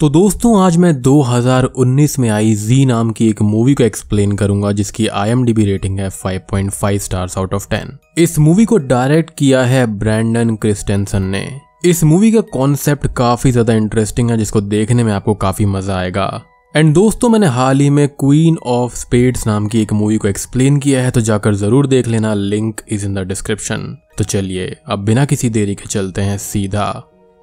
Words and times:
तो 0.00 0.08
दोस्तों, 0.08 0.50
आज 0.60 0.76
मैं 0.76 0.92
2019 1.02 2.18
में 2.18 2.28
आई 2.30 2.54
जी 2.54 2.84
नाम 2.86 3.10
की 3.10 3.28
एक 3.28 3.40
मूवी 3.42 3.74
को 3.74 3.82
एक्सप्लेन 3.84 4.32
करूँगा, 4.32 4.72
जिसकी 4.72 5.06
आईएमडीबी 5.08 5.64
रेटिंग 5.64 5.98
है 6.00 6.08
5.5 6.12 6.98
स्टार्स 6.98 7.36
आउट 7.38 7.54
ऑफ़ 7.54 7.68
10 7.70 7.92
इस 8.18 8.38
मूवी 8.38 8.64
को 8.64 8.78
डायरेक्ट 8.78 9.30
किया 9.38 9.62
है 9.64 9.86
ब्रैंडन 9.94 10.54
क्रिस्टेंसन 10.56 11.22
ने। 11.24 11.42
इस 11.84 12.04
मूवी 12.04 12.32
का 12.32 12.40
कॉन्सेप्ट 12.52 13.06
काफ़ी 13.16 13.52
ज़्यादा 13.52 13.74
इंटरेस्टिंग 13.74 14.30
है, 14.30 14.36
जिसको 14.38 14.60
देखने 14.60 15.04
में 15.04 15.12
आपको 15.12 15.34
काफ़ी 15.36 15.66
मज़ा 15.66 15.96
आएगा। 15.96 16.28
एंड 16.74 16.92
दोस्तों, 16.94 17.28
मैंने 17.28 17.46
हाल 17.48 17.80
ही 17.80 17.88
में 17.90 18.06
क्वीन 18.10 18.58
ऑफ़ 18.66 18.96
स्पेड्स 18.96 19.46
नाम 19.46 19.66
की 19.66 19.82
एक 19.82 19.92
मूवी 19.94 20.16
को 20.16 20.28
एक्सप्लेन 20.28 20.78
किया 20.78 21.02
है 21.02 21.10
तो 21.10 21.20
जाकर 21.22 21.54
ज़रूर 21.54 21.86
देख 21.86 22.08
लेना 22.08 22.34
link 22.34 22.80
is 22.88 23.06
in 23.06 23.14
the 23.14 23.26
description 23.28 23.96
तो 24.18 24.24
चलिए, 24.24 24.76
अब 24.86 25.04
बिना 25.04 25.24
किसी 25.24 25.50
देरी 25.50 25.74
के 25.74 25.88
चलते 25.88 26.22
हैं 26.22 26.38
सीधा 26.44 26.92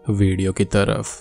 वीडियो 0.05 0.51
की 0.51 0.65
तरफ़। 0.65 1.20